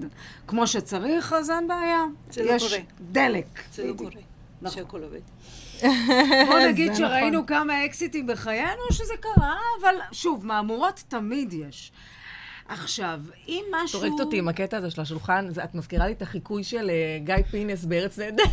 כמו 0.47 0.67
שצריך, 0.67 1.33
אז 1.33 1.49
אין 1.49 1.67
בעיה. 1.67 2.03
זה 2.31 2.43
לא 2.43 2.51
יש 2.51 2.63
קורה. 2.63 2.77
דלק. 3.11 3.59
זה 3.73 3.87
לא. 3.87 3.93
קורה, 3.97 4.11
נכון. 4.61 4.77
שהכל 4.77 5.03
עובד. 5.03 5.19
בוא 6.47 6.59
נגיד 6.67 6.95
שראינו 6.95 7.37
נכון. 7.37 7.45
כמה 7.47 7.85
אקזיטים 7.85 8.27
בחיינו 8.27 8.81
שזה 8.91 9.13
קרה, 9.19 9.55
אבל 9.81 9.95
שוב, 10.11 10.45
מהמורות 10.45 11.03
תמיד 11.07 11.53
יש. 11.53 11.91
עכשיו, 12.69 13.21
אם 13.47 13.63
משהו... 13.71 13.99
הורגת 13.99 14.19
אותי 14.19 14.37
עם 14.37 14.47
הקטע 14.47 14.77
הזה 14.77 14.91
של 14.91 15.01
השולחן, 15.01 15.47
זה, 15.49 15.63
את 15.63 15.75
מזכירה 15.75 16.07
לי 16.07 16.11
את 16.11 16.21
החיקוי 16.21 16.63
של 16.63 16.89
אה, 16.89 17.19
גיא 17.23 17.43
פינס 17.51 17.85
בארץ 17.85 18.19
נהדרת. 18.19 18.47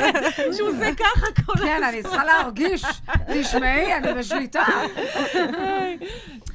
שהוא 0.56 0.68
עושה 0.68 0.94
ככה 0.94 1.26
כל 1.46 1.58
כן, 1.58 1.82
אני 1.82 2.02
צריכה 2.02 2.24
להרגיש. 2.24 2.84
תשמעי, 3.34 3.96
אני 3.96 4.14
בשליטה. 4.14 4.64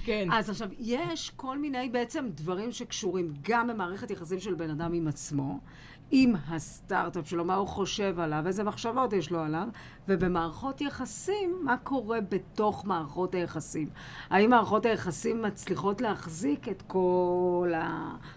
כן. 0.06 0.30
אז 0.32 0.50
עכשיו, 0.50 0.68
יש 0.80 1.32
כל 1.36 1.58
מיני 1.58 1.90
בעצם 1.90 2.26
דברים 2.36 2.72
שקשורים 2.72 3.34
גם 3.42 3.68
במערכת 3.68 4.12
יחסים 4.12 4.40
של 4.40 4.54
בן 4.54 4.70
אדם 4.70 4.94
עם 4.94 5.08
עצמו, 5.08 5.60
עם 6.12 6.36
הסטארט-אפ 6.50 7.30
שלו, 7.30 7.46
מה 7.46 7.56
הוא 7.56 7.68
חושב 7.68 8.20
עליו, 8.20 8.48
איזה 8.48 8.64
מחשבות 8.64 9.14
יש 9.14 9.32
לו 9.32 9.40
עליו, 9.40 9.68
ובמערכות 10.08 10.82
יחסים, 10.82 11.60
מה 11.64 11.78
קורה 11.78 12.20
בתוך 12.30 12.86
מערכות 12.86 13.36
היחסים. 13.36 13.88
האם 14.30 14.50
מערכות 14.50 14.86
היחסים 14.86 15.42
מצליחות 15.42 16.02
להחזיק 16.02 16.70
את 16.70 16.84
כל 16.88 17.72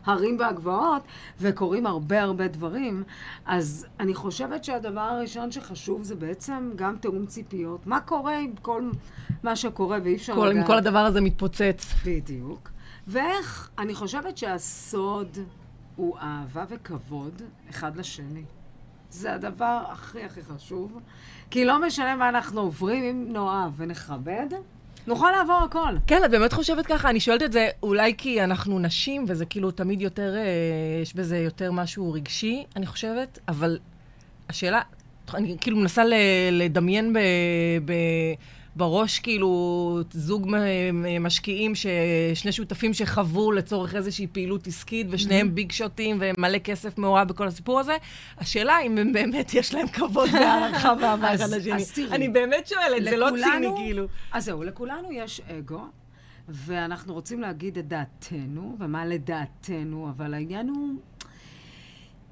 ההרים 0.05 0.37
והגבעות, 0.41 1.03
וקורים 1.41 1.87
הרבה 1.87 2.23
הרבה 2.23 2.49
דברים. 2.49 3.03
אז 3.47 3.87
אני 4.01 4.15
חושבת 4.15 4.65
שהדבר 4.65 5.01
הראשון 5.01 5.53
שחשוב 5.53 6.03
זה 6.03 6.17
בעצם 6.17 6.71
גם 6.77 6.97
תיאום 6.97 7.27
ציפיות. 7.27 7.87
מה 7.87 8.01
קורה 8.01 8.39
עם 8.39 8.53
כל 8.63 8.91
מה 9.43 9.57
שקורה, 9.57 9.99
ואי 10.05 10.17
אפשר 10.17 10.35
כל, 10.35 10.51
עם. 10.51 10.67
כל 10.67 10.77
הדבר 10.79 10.99
הזה 10.99 11.21
מתפוצץ. 11.21 11.95
בדיוק. 12.07 12.71
ואיך, 13.07 13.71
אני 13.79 13.95
חושבת 13.95 14.39
שהסוד 14.39 15.39
הוא 15.97 16.19
אהבה 16.19 16.65
וכבוד 16.71 17.43
אחד 17.71 17.97
לשני. 17.97 18.43
זה 19.11 19.35
הדבר 19.35 19.83
הכי 19.93 20.25
הכי 20.25 20.41
חשוב. 20.43 21.01
כי 21.51 21.65
לא 21.65 21.87
משנה 21.87 22.17
מה 22.17 22.29
אנחנו 22.29 22.61
עוברים, 22.61 23.05
אם 23.05 23.33
נאהב 23.33 23.73
ונכבד, 23.77 24.47
נוכל 25.07 25.31
לעבור 25.39 25.61
הכל. 25.65 25.95
כן, 26.07 26.25
את 26.25 26.31
באמת 26.31 26.53
חושבת 26.53 26.87
ככה? 26.87 27.11
אני 27.11 27.21
שואלת 27.21 27.43
את 27.43 27.53
זה 27.53 27.69
אולי 27.83 28.15
כי 28.19 28.45
אנחנו 28.45 28.79
נשים, 28.79 29.25
וזה 29.29 29.47
כאילו 29.47 29.71
תמיד 29.71 30.01
יותר, 30.03 30.35
אה, 30.37 30.43
יש 31.03 31.15
בזה 31.15 31.39
יותר 31.39 31.73
משהו 31.73 32.13
רגשי, 32.13 32.65
אני 32.77 32.87
חושבת, 32.87 33.39
אבל 33.49 33.79
השאלה, 34.49 34.81
אני 35.35 35.57
כאילו 35.61 35.77
מנסה 35.77 36.05
ל- 36.05 36.15
לדמיין 36.53 37.13
ב, 37.13 37.19
ב, 37.85 37.93
בראש 38.77 39.19
כאילו 39.19 39.49
זוג 40.13 40.49
משקיעים, 41.21 41.75
ש- 41.75 41.87
שני 42.35 42.53
שותפים 42.53 42.95
שחוו 42.95 43.53
לצורך 43.53 43.95
איזושהי 43.95 44.27
פעילות 44.27 44.67
עסקית, 44.67 45.07
ושניהם 45.11 45.55
ביג 45.55 45.73
שוטים 45.73 46.21
ומלא 46.21 46.59
כסף 46.59 46.99
מעורב 46.99 47.29
בכל 47.29 47.47
הסיפור 47.49 47.81
הזה. 47.81 47.97
השאלה 48.39 48.81
אם 48.81 48.99
הם 48.99 49.13
באמת 49.13 49.55
יש 49.55 49.75
להם 49.75 49.89
כבוד 49.89 50.29
והערכה 50.33 50.93
ואהבה 51.03 51.31
אז- 51.31 51.93
תראי, 51.95 52.11
אני 52.11 52.29
באמת 52.29 52.67
שואלת, 52.67 53.05
זה 53.05 53.17
לא 53.17 53.29
ציני 53.53 53.69
כאילו. 53.77 54.07
אז 54.33 54.45
זהו, 54.45 54.63
לכולנו 54.63 55.13
יש 55.13 55.41
אגו, 55.59 55.81
ואנחנו 56.49 57.15
רוצים 57.15 57.41
להגיד 57.41 57.79
את 57.79 57.89
דעתנו, 57.89 58.77
ומה 58.81 59.07
לדעתנו, 59.07 60.09
אבל 60.17 60.35
העניין 60.35 60.69
הוא 60.69 60.89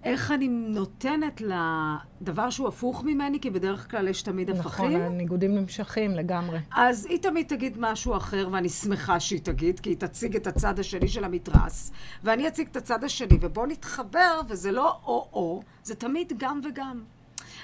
איך 0.04 0.32
אני 0.32 0.48
נותנת 0.48 1.40
לדבר 1.40 2.50
שהוא 2.50 2.68
הפוך 2.68 3.04
ממני, 3.04 3.40
כי 3.40 3.50
בדרך 3.50 3.90
כלל 3.90 4.08
יש 4.08 4.22
תמיד 4.22 4.50
נכון, 4.50 4.66
הפכים. 4.66 5.00
הניגודים 5.00 5.54
נמשכים 5.54 6.10
לגמרי. 6.10 6.58
אז 6.70 7.06
היא 7.06 7.18
תמיד 7.18 7.46
תגיד 7.46 7.76
משהו 7.78 8.16
אחר, 8.16 8.48
ואני 8.52 8.68
שמחה 8.68 9.20
שהיא 9.20 9.40
תגיד, 9.42 9.80
כי 9.80 9.90
היא 9.90 9.96
תציג 9.96 10.36
את 10.36 10.46
הצד 10.46 10.78
השני 10.78 11.08
של 11.08 11.24
המתרס, 11.24 11.92
ואני 12.24 12.48
אציג 12.48 12.68
את 12.70 12.76
הצד 12.76 13.04
השני, 13.04 13.38
ובואו 13.40 13.66
נתחבר, 13.66 14.40
וזה 14.48 14.72
לא 14.72 14.98
או-או, 15.04 15.62
זה 15.82 15.94
תמיד 15.94 16.32
גם 16.38 16.60
וגם. 16.64 17.02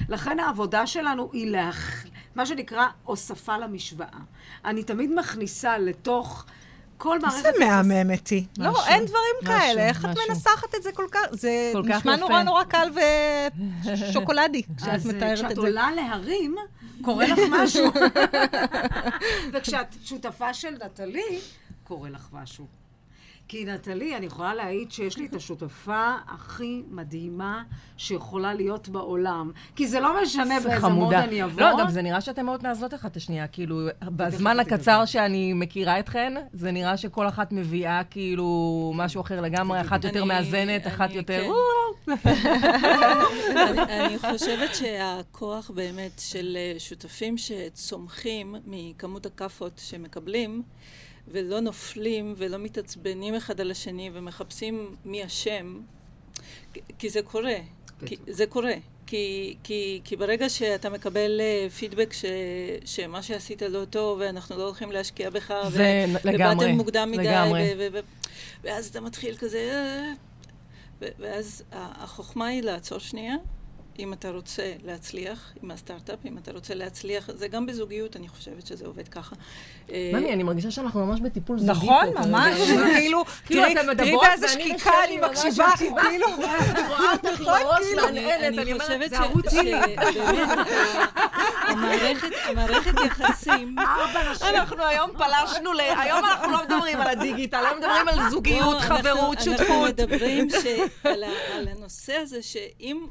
לכן 0.08 0.38
העבודה 0.38 0.86
שלנו 0.86 1.30
היא 1.32 1.50
להכ... 1.50 2.06
מה 2.34 2.46
שנקרא 2.46 2.86
הוספה 3.04 3.58
למשוואה. 3.58 4.18
אני 4.64 4.82
תמיד 4.84 5.10
מכניסה 5.14 5.78
לתוך 5.78 6.44
כל 7.04 7.18
מערכת... 7.18 7.46
איזה 7.46 7.64
מהממת 7.66 8.28
היא. 8.28 8.44
לא, 8.58 8.70
משהו, 8.70 8.84
אין 8.86 9.04
דברים 9.04 9.34
משהו, 9.42 9.54
כאלה. 9.54 9.88
איך 9.88 10.04
את. 10.04 10.10
מנסחת 10.28 10.74
את 10.74 10.82
זה 10.82 10.92
כל 10.92 11.06
כך? 11.10 11.20
זה 11.30 11.70
כל 11.72 11.82
כך 11.88 11.98
נשמע 11.98 12.14
יפה. 12.14 12.26
נורא 12.26 12.42
נורא 12.42 12.64
קל 12.64 12.88
ושוקולדי 13.84 14.62
כשאת 14.76 14.88
אז 14.88 15.06
אה, 15.06 15.12
מתארת 15.12 15.38
כשאת 15.38 15.50
את 15.50 15.56
זה. 15.56 15.60
עולה 15.62 15.90
להרים, 15.96 16.56
קורה 17.02 17.26
לך 17.26 17.38
משהו. 17.50 17.90
וכשאת 19.52 19.86
שותפה 20.04 20.54
של 20.54 20.76
נטלי, 20.84 21.40
קורה 21.84 22.10
לך 22.10 22.28
משהו. 22.32 22.66
כי 23.48 23.64
נטלי, 23.64 24.16
אני 24.16 24.26
יכולה 24.26 24.54
להעיד 24.54 24.92
שיש 24.92 25.18
לי 25.18 25.26
את 25.26 25.34
השותפה 25.34 26.14
הכי 26.28 26.82
מדהימה 26.90 27.62
שיכולה 27.96 28.54
להיות 28.54 28.88
בעולם. 28.88 29.50
כי 29.76 29.86
זה 29.86 30.00
לא 30.00 30.22
משנה 30.22 30.60
זה 30.60 30.68
באיזה 30.68 30.88
מוד. 30.88 31.14
אני 31.14 31.44
אבוא. 31.44 31.60
לא, 31.60 31.76
גם 31.80 31.90
זה 31.90 32.02
נראה 32.02 32.20
שאתן 32.20 32.46
מאוד 32.46 32.62
מעזרות 32.62 32.94
אחת 32.94 33.10
את 33.10 33.16
השנייה. 33.16 33.46
כאילו, 33.46 33.88
בזמן 34.04 34.60
הקצר. 34.60 35.04
שאני 35.04 35.52
מכירה 35.52 35.98
אתכן, 35.98 36.34
זה 36.52 36.72
נראה 36.72 36.96
שכל 36.96 37.28
אחת 37.28 37.52
מביאה 37.52 38.02
כאילו 38.04 38.92
משהו 38.94 39.20
אחר 39.20 39.40
לגמרי, 39.40 39.80
אחת 39.80 40.04
יותר 40.04 40.24
מאזנת, 40.24 40.86
אחת 40.86 41.10
יותר... 41.12 41.42
כן. 42.06 42.22
אני 43.88 44.18
חושבת 44.18 44.74
שהכוח 44.74 45.70
באמת 45.70 46.12
של 46.18 46.56
אה, 46.60 46.78
שותפים 46.78 47.38
שצומחים 47.38 48.54
מכמות 48.66 49.26
הכאפות 49.26 49.80
שמקבלים, 49.84 50.62
ולא 51.28 51.60
נופלים 51.60 52.34
ולא 52.36 52.58
מתעצבנים 52.58 53.34
אחד 53.34 53.60
על 53.60 53.70
השני 53.70 54.10
ומחפשים 54.12 54.96
מי 55.04 55.24
אשם, 55.24 55.80
כי 56.98 57.10
זה 57.10 57.22
קורה. 57.22 57.56
כי, 58.06 58.16
זה 58.26 58.46
קורה. 58.46 58.74
כי, 59.06 59.56
כי, 59.62 60.00
כי 60.04 60.16
ברגע 60.16 60.48
שאתה 60.48 60.90
מקבל 60.90 61.40
uh, 61.40 61.70
פידבק 61.72 62.12
ש, 62.12 62.24
שמה 62.84 63.22
שעשית 63.22 63.62
לא 63.62 63.84
טוב 63.84 64.18
ואנחנו 64.20 64.58
לא 64.58 64.64
הולכים 64.64 64.92
להשקיע 64.92 65.30
בך, 65.30 65.54
זה 65.68 66.04
ו- 66.08 66.28
לגמרי, 66.28 66.54
ובאתם 66.54 66.76
מוקדם 66.76 67.10
מדי, 67.10 67.22
לגמרי. 67.22 67.62
ו- 67.62 67.78
ו- 67.78 67.88
ו- 67.92 68.00
ואז 68.64 68.86
אתה 68.86 69.00
מתחיל 69.00 69.36
כזה, 69.36 69.58
אה, 69.58 70.12
ו- 71.00 71.08
ואז 71.18 71.62
החוכמה 71.72 72.46
היא 72.46 72.62
לעצור 72.62 72.98
שנייה, 72.98 73.34
אם 73.98 74.12
אתה 74.12 74.30
רוצה 74.30 74.72
להצליח 74.84 75.52
עם 75.62 75.70
הסטארט-אפ, 75.70 76.18
אם 76.24 76.38
אתה 76.38 76.52
רוצה 76.52 76.74
להצליח, 76.74 77.30
זה 77.34 77.48
גם 77.48 77.66
בזוגיות, 77.66 78.16
אני 78.16 78.28
חושבת 78.28 78.66
שזה 78.66 78.86
עובד 78.86 79.08
ככה. 79.08 79.36
אה, 79.92 80.10
ממי, 80.14 80.32
אני 80.32 80.42
מרגישה 80.42 80.70
שאנחנו 80.70 81.06
ממש 81.06 81.20
בטיפול 81.20 81.58
זוגי. 81.58 81.70
נכון, 81.70 82.08
ממש. 82.30 82.54
כאילו, 82.96 83.24
כאילו, 83.46 83.62
תראי, 83.96 84.16
באיזה 84.16 84.48
שקיקה 84.48 84.90
אני 85.04 85.16
מקשיבה. 85.16 85.66
כאילו, 86.02 86.26
הראש 87.48 87.84
מהנהנת, 87.96 88.58
אני 88.58 88.78
חושבת 88.80 89.10
זה 89.10 89.16
ש- 89.16 89.20
ערוץ 89.20 89.50
ש- 89.50 89.54
באמת, 91.74 92.22
המערכת, 92.44 92.94
יחסים. 93.06 93.76
אנחנו 94.42 94.84
היום 94.84 95.10
פלשנו 95.18 95.72
ל... 95.72 95.80
היום 95.80 96.24
אנחנו 96.24 96.52
לא 96.52 96.58
מדברים 96.64 97.00
על 97.00 97.06
הדיגיטל, 97.08 97.64
היום 97.66 97.78
מדברים 97.78 98.08
על 98.08 98.30
זוגיות, 98.30 98.76
אנחנו- 98.76 98.96
חברות, 98.96 99.38
אנחנו 99.38 99.52
שותפות. 99.58 99.88
מדברים 99.88 100.48
על 101.04 101.24
ה- 101.24 101.56
על 101.56 101.68
הנושא 101.68 102.14
הזה 102.16 102.42
שאם 102.42 103.06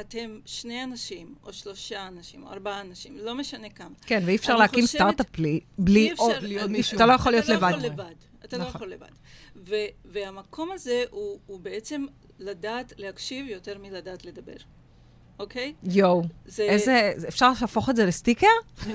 אתם 0.00 0.38
שני 0.46 0.84
אנשים, 0.84 1.34
או 1.44 1.52
שלושה 1.52 2.06
אנשים, 2.08 2.42
או 2.46 2.52
ארבעה 2.52 2.80
אנשים, 2.80 3.18
לא 3.18 3.34
משנה 3.34 3.68
כמה. 3.70 3.94
כן, 4.06 4.22
ואי 4.26 4.36
אפשר 4.36 4.56
להקים 4.56 4.84
חושבת- 4.86 5.00
סטארט-אפ 5.00 5.26
בלי- 5.38 5.60
בלי 5.78 6.12
עוד 6.18 6.34
מישהו. 6.70 6.96
אתה 6.96 7.06
לא 7.06 7.12
יכול 7.12 7.32
להיות 7.32 7.44
אתה 7.44 7.52
לא 7.52 7.58
לבד. 7.58 7.68
יכול 7.70 7.86
לבד. 7.86 8.14
אתה 8.44 8.56
לא 8.58 8.64
נכון. 8.64 8.74
יכול 8.76 8.88
לבד. 8.92 9.10
ו- 9.56 9.74
והמקום 10.04 10.72
הזה 10.72 11.04
הוא 11.10 11.38
הוא 11.46 11.60
בעצם 11.60 12.06
לדעת 12.38 12.92
להקשיב 12.96 13.46
יותר 13.48 13.78
מלדעת 13.78 14.24
לדבר. 14.24 14.56
אוקיי? 15.38 15.74
יואו, 15.84 16.22
זה- 16.46 16.62
איזה, 16.62 17.12
אפשר 17.28 17.52
להפוך 17.60 17.90
את 17.90 17.96
זה 17.96 18.06
לסטיקר? 18.06 18.46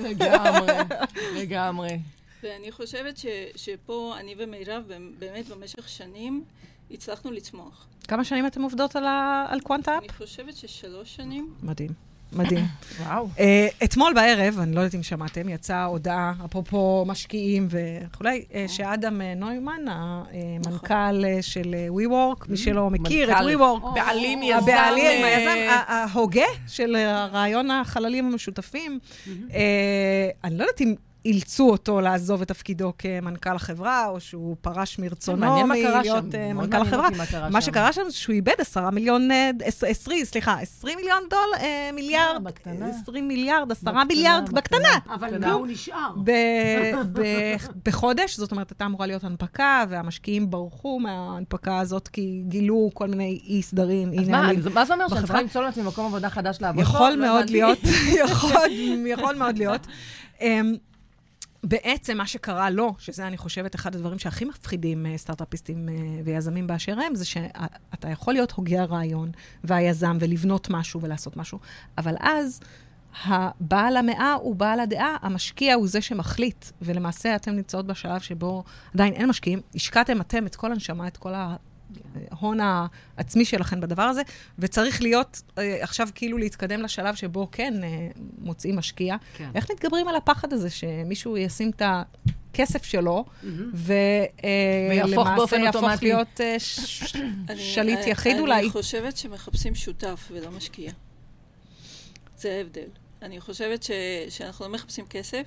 לגמרי, 0.02 0.72
לגמרי. 1.40 1.98
ואני 2.42 2.72
חושבת 2.72 3.16
ש, 3.16 3.26
שפה 3.56 4.14
אני 4.18 4.34
ומירב 4.38 4.84
באמת 5.18 5.46
במשך 5.48 5.88
שנים 5.88 6.44
הצלחנו 6.90 7.30
לצמוח. 7.30 7.86
כמה 8.08 8.24
שנים 8.24 8.46
אתם 8.46 8.62
עובדות 8.62 8.96
על 8.96 9.04
ה- 9.06 9.46
על 9.48 9.60
קוונטה 9.60 9.98
אפ? 9.98 10.02
אני 10.02 10.26
חושבת 10.26 10.56
ששלוש 10.56 11.16
שנים. 11.16 11.50
מדהים, 11.62 11.90
מדהים. 12.32 12.64
וואו. 13.06 13.28
Uh, 13.36 13.40
אתמול 13.84 14.12
בערב, 14.14 14.58
אני 14.58 14.74
לא 14.74 14.80
יודעת 14.80 14.94
אם 14.94 15.02
שמעתם, 15.02 15.48
יצאה 15.48 15.84
הודעה, 15.84 16.32
אפרופו 16.44 17.04
משקיעים 17.06 17.68
וכולי, 17.70 18.44
uh, 18.50 18.54
שאדם 18.68 19.20
uh, 19.20 19.38
נוימן, 19.38 19.80
המנכ"ל 19.88 20.94
uh, 21.24 21.42
של 21.42 21.74
uh, 21.90 22.00
WeWork, 22.00 22.44
מי 22.48 22.56
שלא 22.56 22.90
מכיר 22.90 23.32
את 23.32 23.36
מנכ"ל, 23.36 23.54
WeWork, 23.54 23.94
בעלים 23.94 24.42
יזם. 24.42 24.58
הבעלים, 24.58 25.24
היזם, 25.24 25.56
ההוגה 25.86 26.42
של 26.68 26.96
רעיון 27.32 27.70
החללים 27.70 28.26
המשותפים. 28.26 28.98
אה, 29.52 29.60
אני 30.44 30.58
לא 30.58 30.62
יודעת 30.62 30.80
אם 30.80 30.94
אילצו 31.24 31.70
אותו 31.70 32.00
לעזוב 32.00 32.42
את 32.42 32.48
תפקידו 32.48 32.92
כמנכ"ל 32.98 33.56
החברה, 33.56 34.08
או 34.08 34.20
שהוא 34.20 34.56
פרש 34.60 34.98
מרצונו 34.98 35.36
מה 35.66 35.74
קרה 35.82 35.98
מלהיות. 36.00 36.34
אה, 36.34 36.52
מנכ"ל 36.52 36.76
החברה. 36.82 37.08
מה. 37.50 37.60
שקרה 37.60 37.92
שם 37.92 38.02
זה 38.08 38.16
שהוא 38.16 38.34
איבד 38.34 38.52
עשרה 38.58 38.90
מיליון, 38.90 39.30
אה, 39.30 39.50
עש- 39.64 39.84
עשרים, 39.84 40.24
סליחה, 40.24 40.54
עשרים 40.60 40.98
מיליון 40.98 41.22
דולר, 41.30 41.62
אה, 41.64 41.90
מיליארד, 41.92 42.44
בקטנה. 42.44 42.86
עשרים 42.88 43.28
מיליארד, 43.28 43.72
עשרה 43.72 43.92
בקטנה, 43.92 44.04
מיליארד, 44.04 44.50
בקטנה. 44.52 44.88
אבל 45.14 45.38
מה 45.38 45.52
הוא 45.52 45.66
נשאר? 45.66 46.10
ב- 46.24 46.30
ב- 47.12 47.56
בחודש, 47.88 48.36
זאת 48.36 48.52
אומרת, 48.52 48.70
הייתה 48.70 48.86
אמורה 48.86 49.06
להיות 49.06 49.24
הנפקה, 49.24 49.84
והמשקיעים 49.88 50.50
ברחו 50.50 51.00
מההנפקה 51.00 51.78
הזאת 51.78 52.08
כי 52.08 52.42
גילו 52.48 52.90
כל 52.94 53.08
מיני 53.08 53.40
אי 53.46 53.62
סדרים, 53.62 54.12
אי 54.12 54.18
נהלים. 54.18 54.58
אז 54.60 54.66
מה 54.66 54.84
זה 54.84 54.94
אומר 54.94 55.08
שאני? 55.08 55.20
צריכה 55.20 55.42
למצוא 55.42 55.62
לעצמי 55.62 55.82
מקום 55.82 56.06
עבודה 56.06 56.30
חדש 56.30 56.56
לעבוד 56.60 56.84
בו? 56.84 56.90
יכול 56.90 57.10
לא 57.10 57.16
מאוד. 57.26 57.50
להיות, 57.50 57.78
יכול, 58.24 58.60
יכול 59.06 59.34
מאוד 59.36 59.58
להיות. 59.58 59.86
בעצם 61.64 62.16
מה 62.16 62.26
שקרה 62.26 62.70
לו, 62.70 62.94
שזה 62.98 63.26
אני 63.26 63.36
חושבת 63.36 63.74
אחד 63.74 63.94
הדברים 63.94 64.18
שהכי 64.18 64.44
מפחידים 64.44 65.06
אה, 65.06 65.18
סטארט-אפיסטים 65.18 65.88
אה, 65.88 65.94
ויזמים 66.24 66.66
באשר 66.66 67.00
הם, 67.00 67.14
זה 67.14 67.24
שאתה 67.24 68.08
יכול 68.10 68.34
להיות 68.34 68.52
הוגה 68.52 68.82
הרעיון 68.82 69.30
והיזם 69.64 70.16
ולבנות 70.20 70.70
משהו 70.70 71.00
ולעשות 71.00 71.36
משהו, 71.36 71.58
אבל 71.98 72.14
אז 72.20 72.60
הבעל 73.24 73.96
המאה 73.96 74.32
הוא 74.32 74.56
בעל 74.56 74.80
הדעה, 74.80 75.16
המשקיע 75.22 75.74
הוא 75.74 75.88
זה 75.88 76.00
שמחליט, 76.00 76.64
ולמעשה 76.82 77.36
אתם 77.36 77.50
נמצאות 77.50 77.86
בשלב 77.86 78.20
שבו 78.20 78.64
עדיין 78.94 79.14
אין 79.14 79.28
משקיעים, 79.28 79.60
השקעתם 79.74 80.20
אתם 80.20 80.46
את 80.46 80.56
כל 80.56 80.72
הנשמה, 80.72 81.08
את 81.08 81.16
כל 81.16 81.34
ה... 81.34 81.56
ההון 82.30 82.58
העצמי 83.16 83.44
שלכם 83.44 83.80
בדבר 83.80 84.02
הזה, 84.02 84.22
וצריך 84.58 85.02
להיות, 85.02 85.42
אה, 85.58 85.76
עכשיו 85.82 86.08
כאילו 86.14 86.38
להתקדם 86.38 86.82
לשלב 86.82 87.14
שבו 87.14 87.48
כן 87.52 87.74
אה, 87.84 87.88
מוצאים 88.38 88.76
משקיע. 88.76 89.16
כן. 89.36 89.50
איך 89.54 89.70
מתגברים 89.70 90.08
על 90.08 90.16
הפחד 90.16 90.52
הזה 90.52 90.70
שמישהו 90.70 91.36
ישים 91.36 91.70
את 91.70 91.82
הכסף 91.84 92.84
שלו, 92.84 93.24
ולמעשה 93.74 95.34
באופן 95.36 95.60
יהפוך. 95.60 96.02
להיות 96.02 96.40
אה, 96.40 96.56
ש- 96.58 97.16
אני- 97.48 97.60
שליט 97.60 97.98
אני- 97.98 98.10
יחיד 98.10 98.32
אני 98.32 98.40
אולי? 98.40 98.70
חושבת 98.70 99.16
שמחפשים 99.16 99.74
שותף 99.74 100.28
ולא 100.32 100.50
משקיע. 100.50 100.92
זה 102.36 102.52
ההבדל. 102.58 102.88
אני 103.22 103.40
חושבת 103.40 103.82
ש, 103.82 103.90
שאנחנו 104.28 104.64
לא 104.66 104.72
מחפשים 104.72 105.06
כסף, 105.06 105.42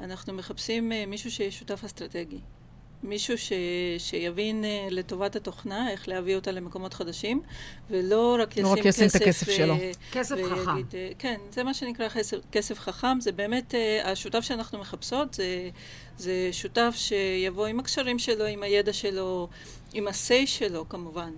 אנחנו 0.00 0.32
מחפשים 0.32 0.92
אה, 0.92 1.04
מישהו 1.06 1.30
שיהיה 1.30 1.50
שותף 1.50 1.84
אסטרטגי. 1.84 2.38
מישהו 3.02 3.38
ש, 3.38 3.52
שיבין 3.98 4.64
אה, 4.64 4.88
לטובת 4.90 5.36
התוכנה, 5.36 5.90
איך 5.90 6.08
להביא 6.08 6.36
אותה 6.36 6.50
למקומות 6.50 6.94
חדשים, 6.94 7.42
ולא 7.90 8.36
רק 8.42 8.52
ישים 8.52 8.64
לא 8.64 8.72
רק 8.72 8.84
ישים 8.84 9.08
את 9.08 9.14
הכסף 9.14 9.48
ו- 9.48 9.52
שלו. 9.52 9.74
כסף 10.12 10.34
ויגיד, 10.36 10.52
חכם. 10.52 10.70
אה, 10.94 11.10
כן, 11.18 11.40
זה 11.50 11.64
מה 11.64 11.74
שנקרא 11.74 12.08
כסף, 12.08 12.36
כסף 12.52 12.78
חכם. 12.78 13.20
זה 13.20 13.32
באמת, 13.32 13.74
אה, 13.74 14.10
השותף 14.12 14.40
שאנחנו 14.40 14.78
מחפשות 14.78 15.34
זה, 15.34 15.70
זה 16.18 16.48
שותף 16.52 16.94
שיבוא 16.96 17.66
עם 17.66 17.80
הקשרים 17.80 18.18
שלו, 18.18 18.44
עם 18.44 18.62
הידע 18.62 18.92
שלו, 18.92 19.48
עם 19.92 20.08
ה-say 20.08 20.46
שלו 20.46 20.88
כמובן. 20.88 21.30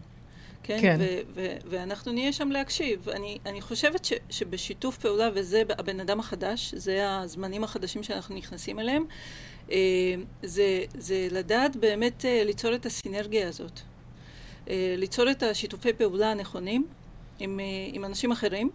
כן? 0.63 0.79
כן. 0.81 0.97
ו- 1.01 1.21
ו- 1.35 1.57
ואנחנו 1.71 2.13
נהיה 2.13 2.33
שם 2.33 2.51
להקשיב. 2.51 3.09
אני, 3.09 3.39
אני 3.47 3.61
חושבת 3.61 4.05
ש- 4.05 4.13
שבשיתוף 4.31 4.99
פעולה, 4.99 5.29
וזה 5.35 5.63
הבן 5.79 6.01
אדם 6.01 6.21
החדש, 6.21 6.75
זה 6.75 7.19
הזמנים 7.19 7.65
החדשים 7.65 8.03
שאנחנו 8.03 8.35
נכנסים 8.35 8.81
אליהם, 8.81 9.03
אה, 9.03 9.15
זה, 10.43 10.85
זה 10.99 11.29
לדעת 11.31 11.77
באמת 11.77 12.25
אה, 12.25 12.45
ליצור 12.45 12.75
את 12.75 12.87
הסינרגיה 12.87 13.49
הזאת. 13.49 13.81
אה, 14.71 14.95
ליצור 14.99 15.31
את 15.31 15.43
השיתופי 15.43 15.93
פעולה 15.93 16.31
הנכונים 16.31 16.87
עם, 17.39 17.61
אה, 17.61 17.65
עם 17.93 18.05
אנשים 18.05 18.33
אחרים, 18.33 18.71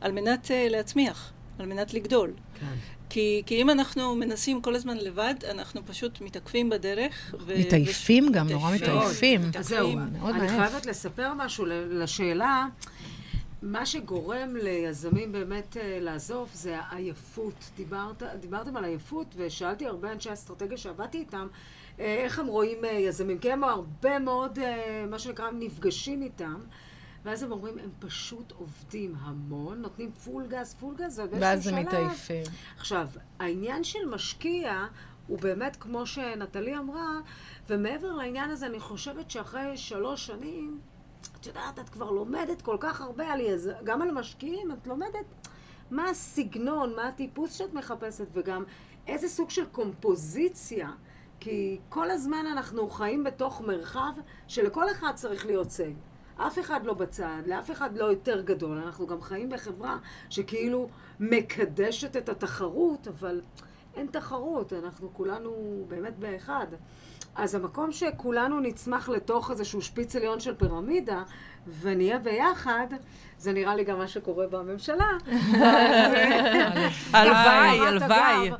על 0.00 0.12
מנת 0.12 0.50
אה, 0.50 0.66
להצמיח, 0.70 1.32
על 1.58 1.66
מנת 1.66 1.94
לגדול. 1.94 2.32
כן. 2.60 2.66
כי, 3.10 3.42
כי 3.46 3.62
אם 3.62 3.70
אנחנו 3.70 4.14
מנסים 4.14 4.62
כל 4.62 4.74
הזמן 4.74 4.96
לבד, 4.96 5.34
אנחנו 5.50 5.80
פשוט 5.86 6.20
מתעכבים 6.20 6.70
בדרך. 6.70 7.34
ו- 7.46 7.58
מתעייפים 7.58 8.32
גם, 8.32 8.48
נורא 8.48 8.74
מתעייפים. 8.74 9.40
מתעייפים. 9.40 9.60
אז 9.60 9.68
זהו, 9.68 9.92
אני. 10.34 10.48
חייבת 10.48 10.86
לספר 10.86 11.32
משהו 11.36 11.64
לשאלה. 11.90 12.66
מה 13.62 13.86
שגורם 13.86 14.56
ליזמים 14.56 15.32
באמת 15.32 15.76
אה, 15.76 15.98
לעזוב 16.00 16.50
זה 16.52 16.78
העייפות. 16.80 17.70
דיברת, 17.76 18.22
דיברתם 18.40 18.76
על 18.76 18.84
עייפות, 18.84 19.34
ושאלתי 19.36 19.86
הרבה 19.86 20.12
אנשי 20.12 20.32
אסטרטגיה 20.32 20.78
שעבדתי 20.78 21.18
איתם, 21.18 21.46
אה, 22.00 22.04
איך 22.14 22.38
הם 22.38 22.46
רואים 22.46 22.84
אה, 22.84 22.90
יזמים. 22.90 23.38
כי 23.38 23.52
הם 23.52 23.64
הרבה 23.64 24.18
מאוד, 24.18 24.58
אה, 24.58 25.04
מה 25.10 25.18
שנקרא, 25.18 25.50
נפגשים 25.50 26.22
איתם. 26.22 26.60
ואז 27.24 27.42
הם 27.42 27.52
אומרים, 27.52 27.78
הם 27.78 27.90
פשוט 27.98 28.52
עובדים 28.52 29.14
המון, 29.20 29.80
נותנים 29.82 30.12
פול 30.12 30.46
גז, 30.46 30.74
פול 30.74 30.94
גז, 30.96 31.22
ואז 31.30 31.66
הם 31.66 31.78
מתעייפים. 31.78 32.42
עכשיו, 32.76 33.08
העניין 33.38 33.84
של 33.84 34.06
משקיע 34.10 34.86
הוא 35.26 35.38
באמת, 35.38 35.76
כמו 35.76 36.06
שנטלי 36.06 36.78
אמרה, 36.78 37.20
ומעבר 37.68 38.12
לעניין 38.12 38.50
הזה, 38.50 38.66
אני 38.66 38.80
חושבת 38.80 39.30
שאחרי 39.30 39.76
שלוש 39.76 40.26
שנים, 40.26 40.80
את 41.40 41.46
יודעת, 41.46 41.78
את 41.78 41.88
כבר 41.88 42.10
לומדת 42.10 42.62
כל 42.62 42.76
כך 42.80 43.00
הרבה 43.00 43.32
על 43.32 43.40
יז... 43.40 43.70
גם 43.84 44.02
על 44.02 44.10
משקיעים, 44.10 44.72
את 44.72 44.86
לומדת 44.86 45.24
מה 45.90 46.10
הסגנון, 46.10 46.96
מה 46.96 47.08
הטיפוס 47.08 47.54
שאת 47.54 47.74
מחפשת, 47.74 48.26
וגם 48.32 48.64
איזה 49.06 49.28
סוג 49.28 49.50
של 49.50 49.66
קומפוזיציה. 49.66 50.90
כי 51.40 51.78
כל 51.88 52.10
הזמן 52.10 52.46
אנחנו 52.52 52.88
חיים 52.88 53.24
בתוך 53.24 53.60
מרחב 53.60 54.12
שלכל 54.48 54.90
אחד 54.90 55.12
צריך 55.14 55.46
להיות 55.46 55.70
סג. 55.70 55.92
אף 56.36 56.58
אחד 56.58 56.86
לא 56.86 56.94
בצד, 56.94 57.42
לאף 57.46 57.70
אחד 57.70 57.96
לא 57.96 58.04
יותר 58.04 58.40
גדול. 58.40 58.78
אנחנו 58.78 59.06
גם 59.06 59.20
חיים 59.20 59.50
בחברה 59.50 59.98
שכאילו 60.30 60.88
מקדשת 61.20 62.16
את 62.16 62.28
התחרות, 62.28 63.08
אבל 63.08 63.40
אין 63.94 64.06
תחרות, 64.06 64.72
אנחנו 64.72 65.14
כולנו 65.14 65.84
באמת 65.88 66.18
באחד. 66.18 66.66
אז 67.38 67.54
המקום 67.54 67.92
שכולנו 67.92 68.60
נצמח 68.60 69.08
לתוך 69.08 69.50
איזשהו 69.50 69.82
שפיץ 69.82 70.16
עליון 70.16 70.40
של 70.40 70.54
פירמידה, 70.54 71.22
ונהיה 71.80 72.18
ביחד, 72.18 72.86
זה 73.38 73.52
נראה 73.52 73.76
לי 73.76 73.84
גם 73.84 73.98
מה 73.98 74.08
שקורה 74.08 74.46
בממשלה. 74.46 75.06
הלוואי, 77.12 77.80
הלוואי. 77.86 78.50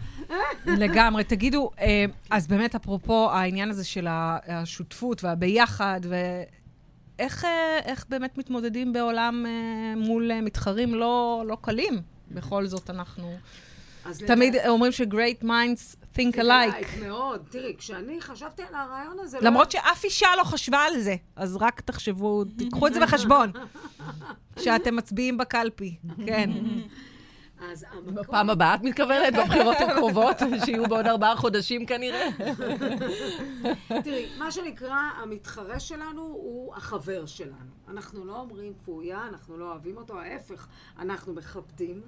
לגמרי. 0.66 1.24
תגידו, 1.24 1.70
אה, 1.80 2.04
אז 2.30 2.46
באמת, 2.46 2.74
אפרופו 2.74 3.30
העניין 3.30 3.70
הזה 3.70 3.84
של 3.84 4.06
השותפות 4.10 5.24
והביחד, 5.24 6.00
ואיך 6.02 7.44
אה, 7.44 7.78
איך 7.84 8.06
באמת 8.08 8.38
מתמודדים 8.38 8.92
בעולם 8.92 9.46
אה, 9.46 9.94
מול 9.96 10.40
מתחרים 10.42 10.94
לא, 10.94 11.44
לא 11.46 11.56
קלים? 11.60 12.02
בכל 12.30 12.66
זאת, 12.66 12.90
אנחנו... 12.90 13.36
תמיד 14.26 14.54
לדע... 14.54 14.68
אומרים 14.68 14.92
ש-great 14.92 15.44
minds 15.44 15.96
think 16.16 16.36
alike. 16.36 17.06
מאוד. 17.06 17.40
תראי, 17.50 17.74
כשאני 17.78 18.20
חשבתי 18.20 18.62
על 18.62 18.74
הרעיון 18.74 19.18
הזה... 19.20 19.38
למרות 19.40 19.74
לא... 19.74 19.80
שאף 19.80 20.04
אישה 20.04 20.28
לא 20.38 20.44
חשבה 20.44 20.78
על 20.78 21.00
זה, 21.00 21.16
אז 21.36 21.56
רק 21.56 21.80
תחשבו, 21.80 22.44
תיקחו 22.44 22.86
את 22.86 22.94
זה 22.94 23.00
בחשבון, 23.00 23.52
שאתם 24.62 24.96
מצביעים 24.96 25.38
בקלפי, 25.38 25.96
כן. 26.26 26.50
אז 27.60 27.84
המקום... 27.90 28.14
בפעם 28.14 28.50
הבאה 28.50 28.74
את 28.74 28.82
מתכוונת? 28.82 29.34
בבחירות 29.34 29.76
הקרובות, 29.80 30.36
שיהיו 30.64 30.88
בעוד 30.88 31.06
ארבעה 31.06 31.36
חודשים 31.36 31.86
כנראה? 31.86 32.28
תראי, 34.04 34.26
מה 34.38 34.50
שנקרא, 34.52 34.96
המתחרה 35.22 35.80
שלנו 35.80 36.22
הוא 36.22 36.74
החבר 36.74 37.26
שלנו. 37.26 37.70
אנחנו 37.88 38.24
לא 38.24 38.40
אומרים 38.40 38.72
פויה, 38.84 39.26
אנחנו 39.28 39.58
לא 39.58 39.70
אוהבים 39.70 39.96
אותו, 39.96 40.20
ההפך, 40.20 40.66
אנחנו 40.98 41.34
מכבדים, 41.34 42.02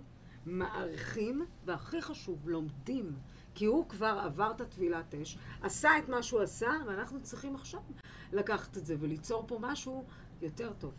מעריכים, 0.46 1.46
והכי 1.64 2.02
חשוב, 2.02 2.48
לומדים. 2.48 3.12
כי 3.54 3.64
הוא 3.64 3.88
כבר 3.88 4.20
עבר 4.24 4.50
את 4.50 4.60
הטבילת 4.60 5.14
אש, 5.14 5.38
עשה 5.62 5.98
את 5.98 6.08
מה 6.08 6.22
שהוא 6.22 6.40
עשה, 6.40 6.70
ואנחנו 6.86 7.22
צריכים 7.22 7.54
עכשיו 7.54 7.80
לקחת 8.32 8.76
את 8.76 8.86
זה 8.86 8.96
וליצור 9.00 9.44
פה 9.46 9.58
משהו 9.60 10.04
יותר 10.42 10.72
טוב. 10.78 10.92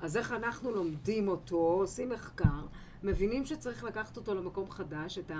אז 0.00 0.16
איך 0.16 0.32
אנחנו 0.32 0.70
לומדים 0.70 1.28
אותו, 1.28 1.56
עושים 1.56 2.08
מחקר, 2.08 2.66
מבינים 3.02 3.44
שצריך 3.44 3.84
לקחת 3.84 4.16
אותו 4.16 4.34
למקום 4.34 4.70
חדש, 4.70 5.18
את 5.18 5.30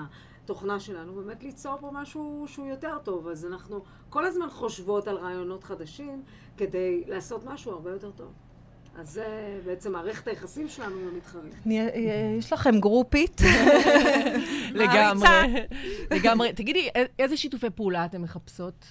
התוכנה 0.45 0.81
שלנו, 0.81 1.14
באמת 1.14 1.43
ליצור 1.43 1.77
פה 1.81 1.90
משהו 1.93 2.45
שהוא 2.47 2.67
יותר 2.67 2.99
טוב. 2.99 3.29
אז 3.29 3.47
אנחנו 3.47 3.85
כל 4.11 4.25
הזמן 4.25 4.51
חושבות 4.51 5.09
על 5.09 5.17
רעיונות 5.17 5.64
חדשים 5.64 6.23
כדי 6.57 7.05
לעשות 7.07 7.45
משהו 7.45 7.73
הרבה 7.73 7.90
יותר 7.90 8.11
טוב. 8.11 8.33
אז 8.97 9.11
זה 9.11 9.61
בעצם 9.65 9.93
מערכת 9.93 10.29
היחסים 10.29 10.69
שלנו 10.69 10.97
עם 10.97 11.09
המתחרים. 11.09 11.53
יש 12.39 12.53
לכם 12.53 12.81
גרופית? 12.81 13.41
לגמרי. 14.75 15.29
לגמרי. 16.11 16.53
תגידי, 16.53 16.89
איזה 17.19 17.37
שיתופי 17.37 17.71
פעולה 17.71 18.05
אתן 18.05 18.23
מחפשות? 18.23 18.85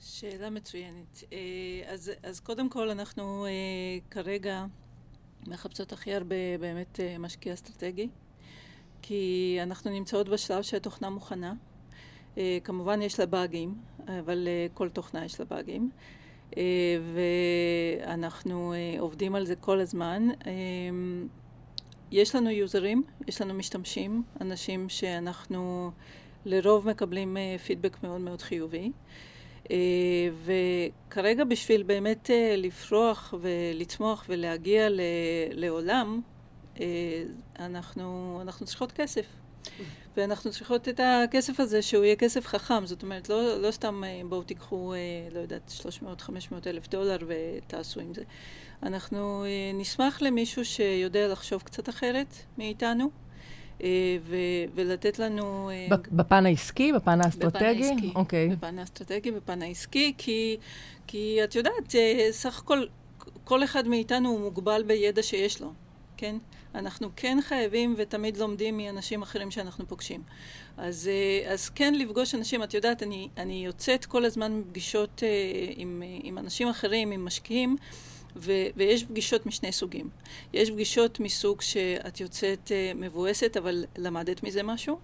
שאלה 0.00 0.50
מצוינת. 0.50 1.24
אה, 1.32 1.38
אז, 1.92 2.12
אז 2.22 2.40
קודם 2.40 2.68
כל, 2.68 2.90
אנחנו 2.90 3.46
אה, 3.46 3.50
כרגע 4.10 4.64
מחפשות 5.46 5.92
הכי 5.92 6.14
הרבה 6.14 6.58
באמת 6.60 7.00
אה, 7.00 7.18
משקיע 7.18 7.54
אסטרטגי, 7.54 8.08
כי 9.02 9.58
אנחנו 9.62 9.90
נמצאות 9.90 10.28
בשלב 10.28 10.62
שהתוכנה 10.62 11.10
מוכנה. 11.10 11.54
כמובן 12.64 13.02
יש 13.02 13.20
לה 13.20 13.26
באגים, 13.26 13.74
אבל 14.20 14.48
כל 14.74 14.88
תוכנה 14.88 15.24
יש 15.24 15.40
לה 15.40 15.46
באגים. 15.46 15.90
ואנחנו 17.14 18.74
עובדים 18.98 19.34
על 19.34 19.46
זה 19.46 19.56
כל 19.56 19.80
הזמן. 19.80 20.28
יש 22.10 22.34
לנו 22.34 22.50
יוזרים, 22.50 23.02
יש 23.28 23.42
לנו 23.42 23.54
משתמשים, 23.54 24.22
אנשים 24.40 24.88
שאנחנו 24.88 25.90
לרוב 26.44 26.88
מקבלים 26.88 27.36
פידבק 27.66 28.02
מאוד 28.02 28.20
מאוד 28.20 28.42
חיובי. 28.42 28.90
אה, 29.70 29.76
וכרגע 30.44 31.44
בשביל 31.44 31.82
באמת 31.82 32.30
אה, 32.30 32.54
לפרוח 32.56 33.34
ולצמוח 33.40 34.24
ולהגיע 34.28 34.88
לעולם, 35.52 36.20
אה, 36.80 36.86
אנחנו, 37.58 38.38
אנחנו 38.42 38.66
צריכות 38.66 38.92
כסף. 38.92 39.26
ואנחנו 40.16 40.50
צריכות 40.50 40.88
את 40.88 41.00
הכסף 41.04 41.60
הזה 41.60 41.82
שהוא 41.82 42.04
יהיה 42.04 42.16
כסף 42.16 42.46
חכם, 42.46 42.86
זאת 42.86 43.02
אומרת, 43.02 43.28
לא, 43.28 43.62
לא 43.62 43.70
סתם 43.70 44.02
בואו 44.28 44.42
תיקחו, 44.42 44.94
לא 45.32 45.40
יודעת, 45.40 45.72
300-500 46.22 46.28
אלף 46.66 46.88
דולר 46.88 47.18
ותעשו 47.26 48.00
עם 48.00 48.14
זה. 48.14 48.22
אנחנו 48.82 49.44
נשמח 49.74 50.22
למישהו 50.22 50.64
שיודע 50.64 51.28
לחשוב 51.28 51.62
קצת 51.62 51.88
אחרת 51.88 52.34
מאיתנו. 52.58 53.10
אה, 53.82 54.16
ו- 54.22 54.64
ולתת 54.74 55.18
לנו... 55.18 55.70
אה, 55.70 55.96
בפן 56.12 56.46
העסקי? 56.46 56.92
בפן 56.92 57.20
האסטרטגי? 57.20 57.58
בפן 57.58 57.66
העסקי. 57.66 58.12
אוקיי. 58.14 58.48
בפן 58.48 58.78
האסטרטגי, 58.78 59.30
בפן 59.30 59.62
העסקי, 59.62 60.14
כי, 60.18 60.56
כי 61.06 61.40
את 61.44 61.54
יודעת, 61.54 61.94
אה, 61.94 62.28
סך 62.30 62.58
הכל, 62.58 62.86
כל 63.44 63.64
אחד 63.64 63.88
מאיתנו 63.88 64.28
הוא 64.28 64.40
מוגבל 64.40 64.82
בידע 64.86 65.22
שיש 65.22 65.60
לו, 65.60 65.72
כן? 66.16 66.36
אנחנו 66.74 67.08
כן 67.16 67.38
חייבים 67.42 67.94
ותמיד 67.96 68.36
לומדים 68.36 68.76
מאנשים 68.76 69.22
אחרים 69.22 69.50
שאנחנו 69.50 69.88
פוגשים. 69.88 70.22
אז, 70.76 71.10
אז 71.48 71.68
כן 71.68 71.94
לפגוש 71.94 72.34
אנשים, 72.34 72.62
את 72.62 72.74
יודעת, 72.74 73.02
אני, 73.02 73.28
אני 73.36 73.64
יוצאת 73.66 74.04
כל 74.04 74.24
הזמן 74.24 74.52
מפגישות 74.52 75.22
עם, 75.76 76.02
עם 76.22 76.38
אנשים 76.38 76.68
אחרים, 76.68 77.10
עם 77.10 77.24
משקיעים, 77.24 77.76
ו- 78.36 78.66
ויש 78.76 79.04
פגישות 79.04 79.46
משני 79.46 79.72
סוגים. 79.72 80.08
יש 80.52 80.70
פגישות 80.70 81.20
מסוג 81.20 81.60
שאת 81.60 82.20
יוצאת 82.20 82.68
uh, 82.68 82.96
מבואסת, 82.96 83.56
אבל 83.56 83.84
למדת 83.98 84.42
מזה 84.42 84.62
משהו, 84.62 84.98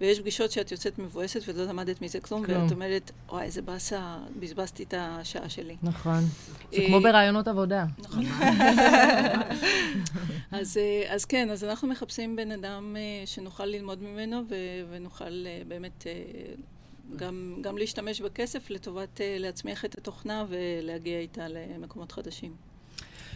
ויש 0.00 0.20
פגישות 0.20 0.50
שאת 0.50 0.72
יוצאת 0.72 0.98
מבואסת 0.98 1.40
ולא 1.46 1.64
למדת 1.64 2.02
מזה 2.02 2.20
כלום, 2.20 2.44
כלום. 2.44 2.62
ואת 2.62 2.72
אומרת, 2.72 3.10
וואי, 3.28 3.44
איזה 3.44 3.62
באסה, 3.62 4.16
בזבזתי 4.40 4.82
את 4.82 4.94
השעה 4.96 5.48
שלי. 5.48 5.76
נכון. 5.82 6.24
זה 6.72 6.82
כמו 6.86 7.00
ברעיונות 7.00 7.48
עבודה. 7.48 7.84
נכון. 7.98 8.24
אז, 10.60 10.76
uh, 10.76 11.12
אז 11.12 11.24
כן, 11.24 11.50
אז 11.50 11.64
אנחנו 11.64 11.88
מחפשים 11.88 12.36
בן 12.36 12.50
אדם 12.50 12.96
uh, 12.96 13.26
שנוכל 13.26 13.64
ללמוד 13.64 14.02
ממנו 14.02 14.42
ונוכל 14.90 15.46
באמת... 15.68 16.06
גם, 17.16 17.56
גם 17.60 17.78
להשתמש 17.78 18.20
בכסף 18.20 18.70
לטובת 18.70 19.18
uh, 19.18 19.20
להצמיח 19.40 19.84
את 19.84 19.98
התוכנה 19.98 20.44
ולהגיע 20.48 21.18
איתה 21.18 21.48
למקומות 21.48 22.12
חדשים. 22.12 22.65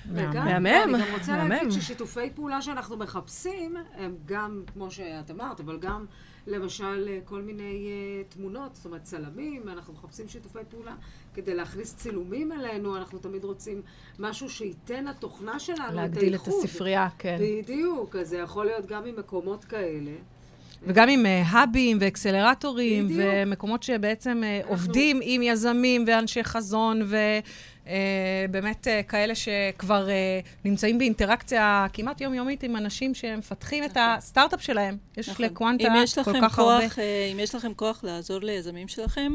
מהמם, 0.06 0.66
אני 0.66 0.92
גם 0.92 1.14
רוצה 1.18 1.44
להגיד 1.44 1.70
ששיתופי 1.70 2.30
פעולה 2.34 2.62
שאנחנו 2.62 2.96
מחפשים, 2.96 3.76
הם 3.96 4.14
גם, 4.26 4.62
כמו 4.72 4.90
שאת 4.90 5.30
אמרת, 5.30 5.60
אבל 5.60 5.78
גם 5.78 6.06
למשל 6.46 7.08
אה, 7.08 7.18
כל 7.24 7.42
מיני 7.42 7.88
uh, 7.88 8.34
תמונות, 8.34 8.74
זאת 8.74 8.84
אומרת 8.84 9.02
צלמים, 9.02 9.68
אנחנו 9.68 9.92
מחפשים 9.94 10.28
שיתופי 10.28 10.58
פעולה 10.68 10.94
כדי 11.34 11.54
להכניס 11.54 11.94
צילומים 11.96 12.52
אלינו, 12.52 12.96
אנחנו 12.96 13.18
תמיד 13.18 13.44
רוצים 13.44 13.82
משהו 14.18 14.50
שייתן 14.50 15.04
לתוכנה 15.04 15.58
שלנו 15.58 15.80
את 15.80 15.82
האיחוד. 15.82 15.96
להגדיל 15.96 16.34
את 16.34 16.48
הספרייה, 16.48 17.08
כן. 17.18 17.38
בדיוק, 17.40 18.16
אז 18.16 18.28
זה 18.28 18.36
יכול 18.38 18.66
להיות 18.66 18.86
גם 18.86 19.04
ממקומות 19.04 19.64
כאלה. 19.64 20.12
וגם 20.82 21.08
עם 21.08 21.26
האבים 21.26 21.96
uh, 21.96 22.00
ואקסלרטורים, 22.02 23.04
בדיוק. 23.04 23.20
ומקומות 23.24 23.82
שבעצם 23.82 24.42
uh, 24.42 24.68
עובדים 24.68 25.20
עם 25.22 25.42
יזמים 25.42 26.04
ואנשי 26.06 26.44
חזון, 26.44 27.02
ובאמת 27.02 27.44
uh, 27.90 28.84
uh, 28.84 29.08
כאלה 29.08 29.34
שכבר 29.34 30.06
uh, 30.06 30.48
נמצאים 30.64 30.98
באינטראקציה 30.98 31.86
כמעט 31.92 32.20
יומיומית 32.20 32.62
עם 32.62 32.76
אנשים 32.76 33.14
שמפתחים 33.14 33.84
נכון. 33.84 33.92
את 33.92 34.16
הסטארט-אפ 34.18 34.62
שלהם. 34.62 34.96
יש 35.16 35.28
נכון. 35.28 35.44
לקוונטה 35.44 35.84
כל 36.24 36.32
כך 36.42 36.56
כוח, 36.56 36.82
הרבה. 36.82 37.02
אם 37.32 37.38
יש 37.38 37.54
לכם 37.54 37.74
כוח 37.74 38.04
לעזור 38.04 38.40
ליזמים 38.40 38.88
שלכם, 38.88 39.32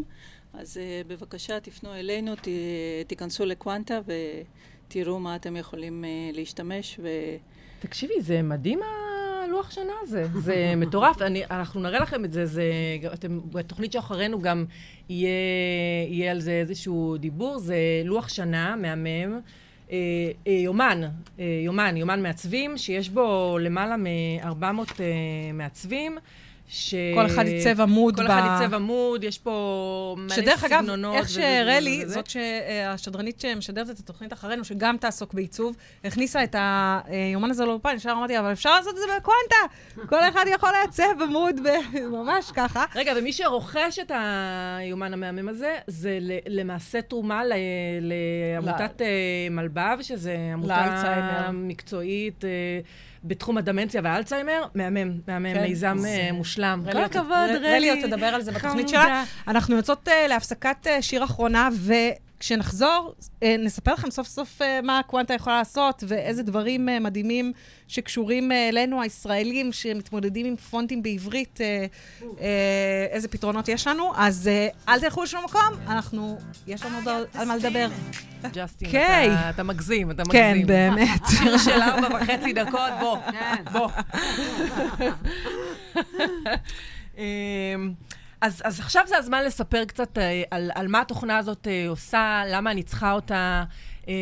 אז 0.53 0.77
בבקשה 1.07 1.59
תפנו 1.59 1.93
אלינו, 1.93 2.35
ת, 2.35 2.47
תיכנסו 3.07 3.45
לקוונטה 3.45 3.99
ותראו 4.87 5.19
מה 5.19 5.35
אתם 5.35 5.55
יכולים 5.55 6.05
להשתמש. 6.33 6.99
ו... 7.03 7.07
תקשיבי, 7.79 8.21
זה 8.21 8.41
מדהים 8.41 8.79
הלוח 9.45 9.71
שנה 9.71 9.93
הזה. 10.01 10.27
זה 10.33 10.73
מטורף. 10.77 11.21
אני, 11.21 11.43
אנחנו 11.51 11.81
נראה 11.81 11.99
לכם 11.99 12.25
את 12.25 12.31
זה. 12.31 12.45
זה 12.45 12.63
אתם, 13.13 13.39
בתוכנית 13.51 13.91
שאחרינו 13.91 14.41
גם 14.41 14.65
יהיה, 15.09 15.29
יהיה 16.07 16.31
על 16.31 16.39
זה 16.39 16.51
איזשהו 16.51 17.17
דיבור. 17.17 17.59
זה 17.59 17.75
לוח 18.05 18.29
שנה 18.29 18.75
מהמם. 18.75 19.39
אה, 19.91 19.97
אה, 20.47 20.51
יומן, 20.51 21.01
אה, 21.39 21.45
יומן, 21.65 21.97
יומן 21.97 22.23
מעצבים, 22.23 22.77
שיש 22.77 23.09
בו 23.09 23.57
למעלה 23.61 23.97
מ-400 23.97 24.63
אה, 24.99 25.05
מעצבים. 25.53 26.17
ש... 26.67 26.95
כל 27.15 27.25
אחד 27.25 27.45
ייצב 27.47 27.81
עמוד 27.81 28.15
כל 28.15 28.27
ב... 28.27 28.31
אחד 28.31 28.41
ייצב 28.45 28.73
עמוד, 28.73 29.23
יש 29.23 29.37
פה 29.37 30.15
מלא 30.17 30.29
סגנונות. 30.29 30.35
שדרך 30.35 30.63
אגב, 30.63 30.85
איך 31.13 31.29
שרלי, 31.29 32.05
זאת 32.05 32.27
שהשדרנית 32.27 33.39
שמשדרת 33.39 33.89
את 33.89 33.99
התוכנית 33.99 34.33
אחרינו, 34.33 34.63
שגם 34.63 34.97
תעסוק 34.97 35.33
בעיצוב, 35.33 35.75
הכניסה 36.03 36.43
את 36.43 36.55
היומן 36.57 37.51
הזה 37.51 37.65
לאולפן, 37.65 37.95
ישר 37.95 38.11
אמרתי, 38.11 38.39
אבל 38.39 38.51
אפשר 38.51 38.75
לעשות 38.75 38.93
את 38.93 38.99
זה 38.99 39.03
בקוונטה. 39.17 39.75
כל 40.09 40.29
אחד 40.29 40.45
יכול 40.53 40.69
לעצב 40.81 41.21
עמוד 41.21 41.59
ממש 42.17 42.51
ככה. 42.51 42.85
רגע, 42.95 43.13
ומי 43.17 43.33
שרוכש 43.33 43.99
את 44.01 44.11
היומן 44.15 45.13
המהמם 45.13 45.49
הזה, 45.49 45.75
זה 45.87 46.17
למעשה 46.47 47.01
תרומה 47.01 47.41
לעמותת 48.01 49.01
אה, 49.01 49.07
מלבב, 49.51 49.97
שזה 50.01 50.37
עמותה 50.53 51.49
מקצועית. 51.53 52.43
בתחום 53.27 53.57
הדמנציה 53.57 54.01
והאלצהיימר, 54.03 54.63
מהמם, 54.75 55.11
מהמם, 55.27 55.53
כן. 55.53 55.61
מיזם 55.61 55.97
זה... 55.97 56.07
אה, 56.07 56.31
מושלם. 56.31 56.83
כל 56.91 57.03
הכבוד, 57.03 57.49
רלי. 57.55 57.75
רלי 57.75 57.89
עוד 57.89 57.99
תדבר 58.01 58.25
על 58.25 58.41
זה 58.41 58.51
בתוכנית. 58.51 58.89
שלה. 58.89 59.23
אנחנו 59.47 59.75
יוצאות 59.75 60.07
אה, 60.07 60.27
להפסקת 60.27 60.87
אה, 60.87 61.01
שיר 61.01 61.23
אחרונה, 61.23 61.69
וכשנחזור, 61.71 62.24
אה, 63.43 63.55
נספר 63.59 63.93
לכם 63.93 64.11
סוף 64.11 64.27
סוף 64.27 64.61
אה, 64.61 64.79
מה 64.83 65.01
קוונטה 65.07 65.33
יכולה 65.33 65.57
לעשות, 65.57 66.03
ואיזה 66.07 66.43
דברים 66.43 66.89
אה, 66.89 66.99
מדהימים 66.99 67.51
שקשורים 67.87 68.51
אלינו, 68.51 69.01
הישראלים, 69.01 69.71
שמתמודדים 69.71 70.45
עם 70.45 70.55
פונטים 70.55 71.03
בעברית, 71.03 71.59
איזה 73.11 73.27
פתרונות 73.27 73.67
יש 73.67 73.87
לנו. 73.87 74.11
אז 74.15 74.49
אל 74.87 74.99
תלכו 74.99 75.23
לשום 75.23 75.43
מקום, 75.45 75.61
אנחנו, 75.87 76.37
יש 76.67 76.85
לנו 76.85 76.95
עוד 76.97 77.07
על 77.33 77.45
מה 77.47 77.55
לדבר. 77.55 77.87
ג'סטין, 78.53 78.89
קיי. 78.91 79.33
אתה- 79.33 79.49
אתה 79.49 79.63
מגזים, 79.63 80.11
אתה 80.11 80.23
כן, 80.31 80.51
מגזים. 80.51 80.67
באמת. 80.67 81.21
שיר 81.37 81.57
של 81.57 81.81
ארבע 81.81 82.07
וחצי 82.21 82.53
דקות, 82.53 82.91
בוא. 82.99 83.17
כן. 83.31 83.63
בוא. 83.71 83.89
אז, 88.45 88.61
אז 88.65 88.79
עכשיו 88.79 89.03
זה 89.07 89.17
הזמן 89.17 89.43
לספר 89.43 89.85
קצת 89.85 90.17
אה, 90.17 90.43
על, 90.51 90.71
על 90.75 90.87
מה 90.87 91.01
התוכנה 91.01 91.37
הזאת 91.37 91.67
אה, 91.67 91.85
עושה, 91.89 92.43
למה 92.47 92.71
אני 92.71 92.83
צריכה 92.83 93.11
אותה, 93.11 93.63
אה, 94.07 94.13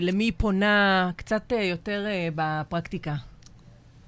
למי 0.00 0.24
היא 0.24 0.32
פונה, 0.36 1.10
קצת 1.16 1.52
יותר 1.62 2.06
בפרקטיקה. 2.34 3.14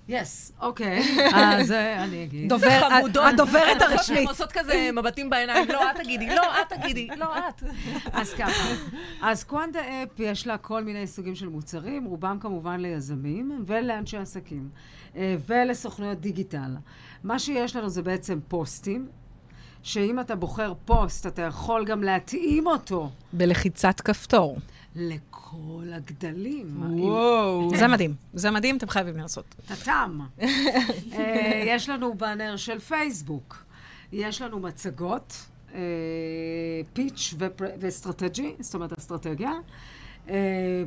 יס, 0.08 0.52
אוקיי. 0.60 1.02
אז 1.34 1.72
אני 1.72 2.24
אגיד. 2.24 2.52
הדוברת 2.52 3.82
הן 3.82 3.92
הרשמית. 3.92 4.28
עושות 4.28 4.52
כזה 4.52 4.90
מבטים 4.92 5.30
בעיניים, 5.30 5.68
לא, 5.68 5.90
את 5.90 5.96
תגידי, 5.96 6.26
לא, 6.26 6.42
את 6.62 6.72
תגידי, 6.72 7.08
לא, 7.16 7.38
את. 7.38 7.62
אז 8.12 8.34
ככה, 8.34 8.74
אז 9.22 9.44
קוונטה 9.44 9.78
אפ 9.80 10.08
יש 10.18 10.46
לה 10.46 10.58
כל 10.58 10.84
מיני 10.84 11.06
סוגים 11.06 11.34
של 11.34 11.48
מוצרים, 11.48 12.04
רובם 12.04 12.38
כמובן 12.40 12.80
ליזמים 12.80 13.64
ולאנשי 13.66 14.16
עסקים 14.16 14.68
ולסוכנויות 15.46 16.20
דיגיטל. 16.20 16.76
מה 17.24 17.38
שיש 17.38 17.76
לנו 17.76 17.88
זה 17.88 18.02
בעצם 18.02 18.38
פוסטים, 18.48 19.08
שאם 19.82 20.20
אתה 20.20 20.34
בוחר 20.34 20.72
פוסט, 20.84 21.26
אתה 21.26 21.42
יכול 21.42 21.84
גם 21.84 22.02
להתאים 22.02 22.66
אותו 22.66 23.10
בלחיצת 23.32 24.00
כפתור. 24.00 24.58
לכל 24.96 25.84
הגדלים. 25.92 27.00
וואו. 27.00 27.70
זה 27.78 27.88
מדהים. 27.88 28.14
זה 28.34 28.50
מדהים, 28.50 28.76
אתם 28.76 28.88
חייבים 28.88 29.16
לעשות. 29.16 29.44
טאטאם. 29.66 30.20
אה, 31.12 31.62
יש 31.66 31.88
לנו 31.88 32.14
באנר 32.14 32.56
של 32.56 32.78
פייסבוק. 32.78 33.64
יש 34.12 34.42
לנו 34.42 34.60
מצגות, 34.60 35.46
אה, 35.74 35.80
pitch 36.92 37.34
ו 37.80 37.88
strategy, 37.88 38.54
זאת 38.60 38.74
אומרת 38.74 38.98
אסטרטגיה, 38.98 39.52
אה, 40.28 40.36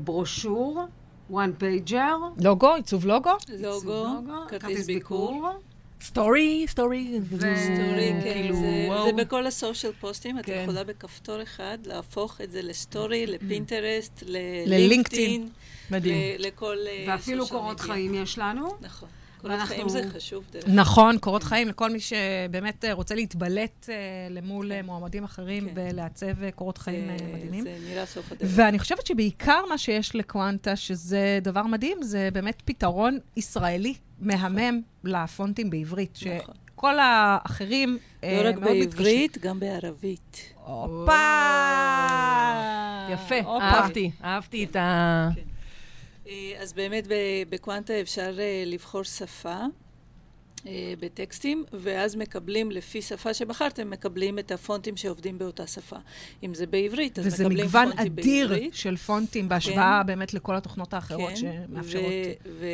brochure, 0.03 0.85
one 1.31 1.61
pager, 1.61 2.41
לוגו, 2.43 2.73
עיצוב 2.73 3.05
לוגו? 3.05 3.31
לוגו, 3.59 4.05
כרטיס 4.47 4.85
ביקור. 4.85 5.49
סטורי, 6.03 6.65
סטורי. 6.67 7.19
סטורי, 7.29 7.55
כן, 8.23 8.33
כאילו, 8.33 8.55
זה- 8.55 8.85
וואו. 8.87 9.05
זה 9.05 9.13
בכל 9.13 9.47
ה 9.47 9.54
social 9.54 9.91
פוסטים, 9.99 10.39
את 10.39 10.45
כן. 10.45 10.61
יכולה 10.63 10.83
בכפתור 10.83 11.41
אחד 11.43 11.77
להפוך 11.85 12.41
את 12.41 12.51
זה 12.51 12.61
לסטורי, 12.61 13.25
לפינטרסט, 13.27 14.23
ללינקדאין. 14.65 15.49
מדהים. 15.91 16.17
ל- 16.39 16.47
לכל 16.47 16.77
אה, 16.87 17.05
ואפילו 17.07 17.47
קורות. 17.47 17.79
חיים 17.79 18.13
יש 18.13 18.37
לנו. 18.37 18.67
נכון. 18.81 19.09
קורות 19.41 19.59
חיים 19.59 19.89
זה 19.89 20.01
חשוב 20.13 20.43
נכון, 20.67 21.17
קורות 21.17 21.43
חיים 21.43 21.67
לכל 21.67 21.89
מי 21.89 21.99
שבאמת 21.99 22.85
אה, 22.85 22.93
רוצה 22.93 23.15
להתבלט 23.15 23.89
אה, 23.89 23.95
למול 24.29 24.71
אה, 24.71 24.81
מועמדים 24.81 25.23
אחרים 25.23 25.65
כן. 25.69 25.73
ולעצב 25.75 26.49
קורות 26.55 26.77
חיים 26.77 27.07
מדהימים. 27.33 27.63
זה 27.63 27.75
נראה 27.89 28.05
סוף 28.05 28.31
הדרך. 28.31 28.49
ואני 28.55 28.79
חושבת 28.79 29.07
שבעיקר 29.07 29.61
מה 29.69 29.77
שיש 29.77 30.15
לקוונטה, 30.15 30.75
שזה 30.75 31.39
דבר 31.41 31.63
מדהים, 31.63 31.97
זה 32.03 32.29
באמת 32.33 32.61
פתרון 32.65 33.17
ישראלי 33.37 33.93
מהמם 34.25 34.81
לפונטים 35.03 35.69
בעברית, 35.69 36.19
נכון. 36.25 36.55
שכל 36.75 36.99
האחרים 36.99 37.97
אה, 38.23 38.43
לא 38.43 38.49
רק 38.49 38.55
מאוד 38.55 38.75
מתקשים. 38.75 38.97
בעברית, 38.97 39.37
גם 39.37 39.59
בערבית. 39.59 40.53
הופה! 40.65 41.11
יפה, 43.09 43.39
הופה. 43.39 43.63
אהבתי, 43.63 44.11
אהבתי 44.23 44.63
את 44.63 44.75
ה... 44.75 45.29
אה, 46.27 46.53
אז 46.61 46.73
באמת 46.73 47.07
בקוונטה 47.49 48.01
אפשר 48.01 48.35
אה, 48.39 48.63
לבחור 48.65 49.03
שפה 49.03 49.57
בטקסטים, 50.99 51.63
ואז 51.73 52.15
מקבלים, 52.15 52.71
לפי 52.71 53.01
שפה 53.01 53.33
שבחרתם, 53.33 53.89
מקבלים 53.89 54.39
את 54.39 54.51
הפונטים 54.51 54.97
שעובדים 54.97 55.37
באותה 55.37 55.67
שפה. 55.67 55.95
אם 56.43 56.53
זה 56.53 56.65
בעברית, 56.67 57.19
אז 57.19 57.27
וזה 57.27 57.43
מקבלים 57.43 57.65
מגוון 57.65 57.85
פונטים 57.91 58.13
אדיר 58.13 58.47
בעברית. 58.47 58.73
של 58.73 58.95
פונטים 58.97 59.49
בהשוואה 59.49 60.03
באמת 60.03 60.33
לכל 60.33 60.55
התוכנות 60.55 60.93
האחרות 60.93 61.29
כן, 61.29 61.35
שמאפשרות. 61.35 62.03
ו- 62.05 62.59
ו- 62.59 62.65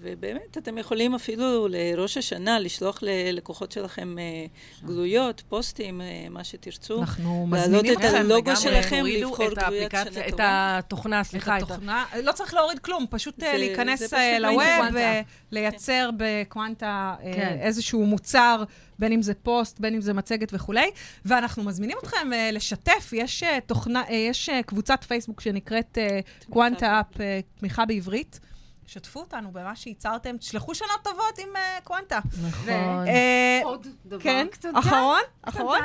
ובאמת, 0.00 0.58
אתם 0.58 0.78
יכולים 0.78 1.14
אפילו 1.14 1.68
לראש 1.68 2.16
השנה 2.16 2.58
לשלוח 2.60 2.98
ללקוחות 3.02 3.72
שלכם 3.72 4.18
אה, 4.18 4.46
גלויות, 4.86 5.42
פוסטים, 5.48 6.00
אה, 6.00 6.06
מה 6.30 6.44
שתרצו. 6.44 7.00
אנחנו 7.00 7.46
להעלות 7.52 7.74
מזמינים 7.74 7.98
את 8.00 8.04
אתכם. 8.04 8.16
הלוגו 8.16 8.36
לגמרי, 8.50 8.56
שלכם, 8.56 8.96
הורידו 8.98 9.28
לבחור 9.28 9.52
את 9.52 9.58
האפליקציה, 9.58 10.12
שנה 10.12 10.26
את. 10.28 10.34
התוכנה, 10.42 11.24
סליחה, 11.24 11.58
את 11.58 11.62
את 11.62 11.70
התוכנה, 11.70 12.04
לא 12.22 12.32
צריך 12.32 12.54
להוריד 12.54 12.78
כלום, 12.78 13.06
פשוט 13.10 13.42
אה, 13.42 13.52
זה- 13.52 13.58
להיכנס 13.58 14.14
אה. 14.14 14.38
לווב. 14.38 14.96
אה, 14.96 15.20
לייצר 15.52 16.10
בקוונטה 16.18 16.86
אה, 17.24 17.27
כן. 17.34 17.56
איזשהו 17.60 18.06
מוצר, 18.06 18.64
בין 18.98 19.12
אם 19.12 19.22
זה 19.22 19.34
פוסט, 19.34 19.80
בין 19.80 19.94
אם 19.94 20.00
זה 20.00 20.12
מצגת 20.12 20.48
וכולי. 20.52 20.90
ואנחנו 21.24 21.64
מזמינים 21.64 21.96
אתכם 22.02 22.32
אה, 22.32 22.50
לשתף, 22.52 23.10
יש 23.12 23.42
אה, 23.42 23.58
תוכנה, 23.66 24.02
אה, 24.08 24.14
יש 24.14 24.48
אה, 24.48 24.62
קבוצת 24.62 25.04
פייסבוק 25.04 25.40
שנקראת 25.40 25.98
אה, 25.98 26.20
Quanta 26.50 27.00
App, 27.00 27.20
אה, 27.20 27.40
תמיכה 27.58 27.84
בעברית. 27.84 28.40
שתפו 28.86 29.20
אותנו 29.20 29.52
במה 29.52 29.76
שייצרתם, 29.76 30.36
תשלחו 30.36 30.74
שנות 30.74 31.00
טובות 31.02 31.38
עם 31.38 31.56
אה, 31.56 31.78
קוונטה. 31.84 32.20
נכון. 32.48 32.68
אה, 33.08 33.60
עוד 33.64 33.86
דבר 34.06 34.20
כן, 34.20 34.46
קטן. 34.50 34.76
אחרון, 34.76 35.20
אחרון. 35.42 35.78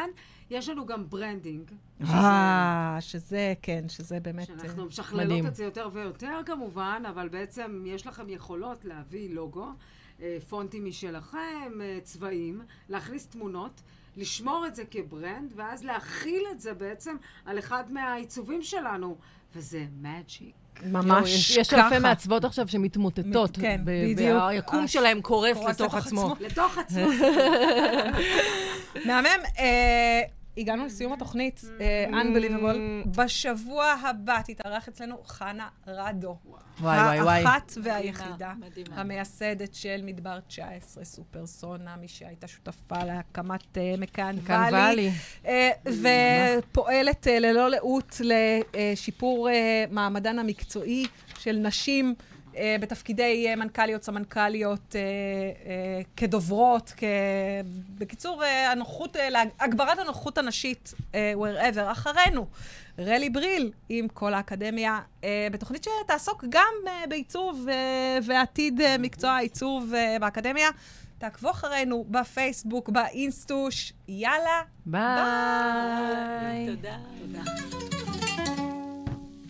יש 0.53 0.69
לנו 0.69 0.85
גם 0.85 1.09
branding. 1.09 1.71
אה, 2.09 2.97
שזה, 2.99 3.53
כן, 3.61 3.83
שזה 3.87 4.19
באמת... 4.19 4.49
אה, 4.49 4.55
שאנחנו 4.59 4.85
משכללות 4.85 5.25
מדהים. 5.25 5.47
את 5.47 5.55
זה 5.55 5.63
יותר 5.63 5.89
ויותר 5.93 6.39
כמובן, 6.45 7.03
אבל 7.09 7.27
בעצם 7.29 7.83
יש 7.87 8.07
לכם 8.07 8.29
יכולות 8.29 8.85
להביא 8.85 9.29
לוגו, 9.35 9.67
אה, 10.21 10.37
פונטים 10.49 10.85
משלכם, 10.85 11.37
אה, 11.81 11.97
צבעים, 12.03 12.61
להכניס 12.89 13.27
תמונות, 13.27 13.81
לשמור 14.17 14.65
את 14.67 14.75
זה 14.75 14.83
כברנד, 14.91 15.53
ואז 15.55 15.83
להכיל 15.83 16.43
את 16.51 16.59
זה 16.59 16.73
בעצם 16.73 17.15
על 17.45 17.59
אחד 17.59 17.83
מהעיצובים 17.91 18.61
שלנו, 18.61 19.15
וזה 19.55 19.85
מאג'יק. 20.01 20.53
ממש 20.85 21.29
יש- 21.29 21.57
יש 21.57 21.69
ככה. 21.69 21.85
אלפי 21.87 21.99
מעצבות 21.99 22.45
עכשיו 22.45 22.67
שמתמוטטות. 22.67 23.57
מת- 23.57 23.61
כן, 23.61 23.81
בדיוק. 23.85 24.41
והיקום 24.41 24.87
שלהם 24.87 25.21
קורס 25.21 25.53
קורס 25.57 25.81
לתוך 25.81 25.93
לתוך 25.93 26.05
עצמו. 26.07 26.31
עצמו. 26.31 26.45
לתוך 26.45 26.77
עצמו. 26.77 27.01
מהמם. 29.07 29.41
אה, 30.57 30.61
הגענו 30.61 30.85
לסיום 30.85 31.13
התוכנית, 31.13 31.61
אה, 31.81 32.21
Unbelievable. 32.21 33.07
בשבוע 33.17 33.85
הבא 33.85 34.41
תתארח 34.45 34.87
אצלנו 34.87 35.17
חנה 35.25 35.67
רדו. 35.87 36.37
וואי, 36.81 36.97
וואי, 36.99 37.21
וואי. 37.21 37.43
האחת 37.43 37.71
והיחידה, 37.83 38.53
מדהימה. 38.59 39.01
המייסדת 39.01 39.75
של 39.75 40.01
מדבר 40.03 40.39
19, 40.47 41.05
סופרסונה, 41.05 41.95
מי 41.95 42.07
שהייתה 42.07 42.47
שותפה 42.47 43.03
להקמת 43.03 43.77
אה, 43.77 43.93
מקאן 43.97 44.35
כאן 44.45 44.69
ואלי. 44.71 44.77
ואלי. 44.77 45.11
אה, 45.45 45.71
ופועלת 46.69 47.27
אה, 47.27 47.39
ללא 47.39 47.69
לאות 47.69 48.21
לשיפור 48.23 49.49
אה, 49.49 49.85
מעמדן 49.91 50.39
המקצועי 50.39 51.05
של 51.39 51.55
נשים 51.55 52.15
אה, 52.19 52.32
בתפקידי 52.79 53.45
אה, 53.49 53.55
מנכ"ליות, 53.55 54.03
סמנכ"ליות, 54.03 54.95
אה, 54.95 55.01
אה, 55.01 56.01
כדוברות, 56.17 56.93
כ... 56.97 57.03
בקיצור, 57.97 58.43
אה, 58.43 58.71
הנוחות, 58.71 59.17
אה, 59.17 59.29
להגברת 59.29 59.99
הנוחות 59.99 60.37
הנשית, 60.37 60.93
אה, 61.15 61.33
wherever, 61.37 61.91
אחרינו. 61.91 62.45
רלי 62.99 63.29
בריל 63.29 63.71
עם 63.89 64.07
כל 64.07 64.33
האקדמיה, 64.33 64.99
אה, 65.23 65.47
בתוכנית 65.51 65.83
שתעסוק 66.03 66.45
גם 66.49 66.73
אה, 66.87 67.03
בעיצוב 67.09 67.67
אה, 67.69 68.17
ועתיד 68.23 68.81
אה, 68.81 68.97
מקצוע 68.97 69.31
העיצוב 69.31 69.93
אה, 69.93 70.17
באקדמיה. 70.19 70.69
תעקבו 71.17 71.51
אחרינו 71.51 72.05
בפייסבוק, 72.09 72.89
באינסטוש. 72.89 73.93
יאללה, 74.07 74.61
ביי. 74.85 75.05
תודה. 76.67 76.97
תודה. 77.19 78.62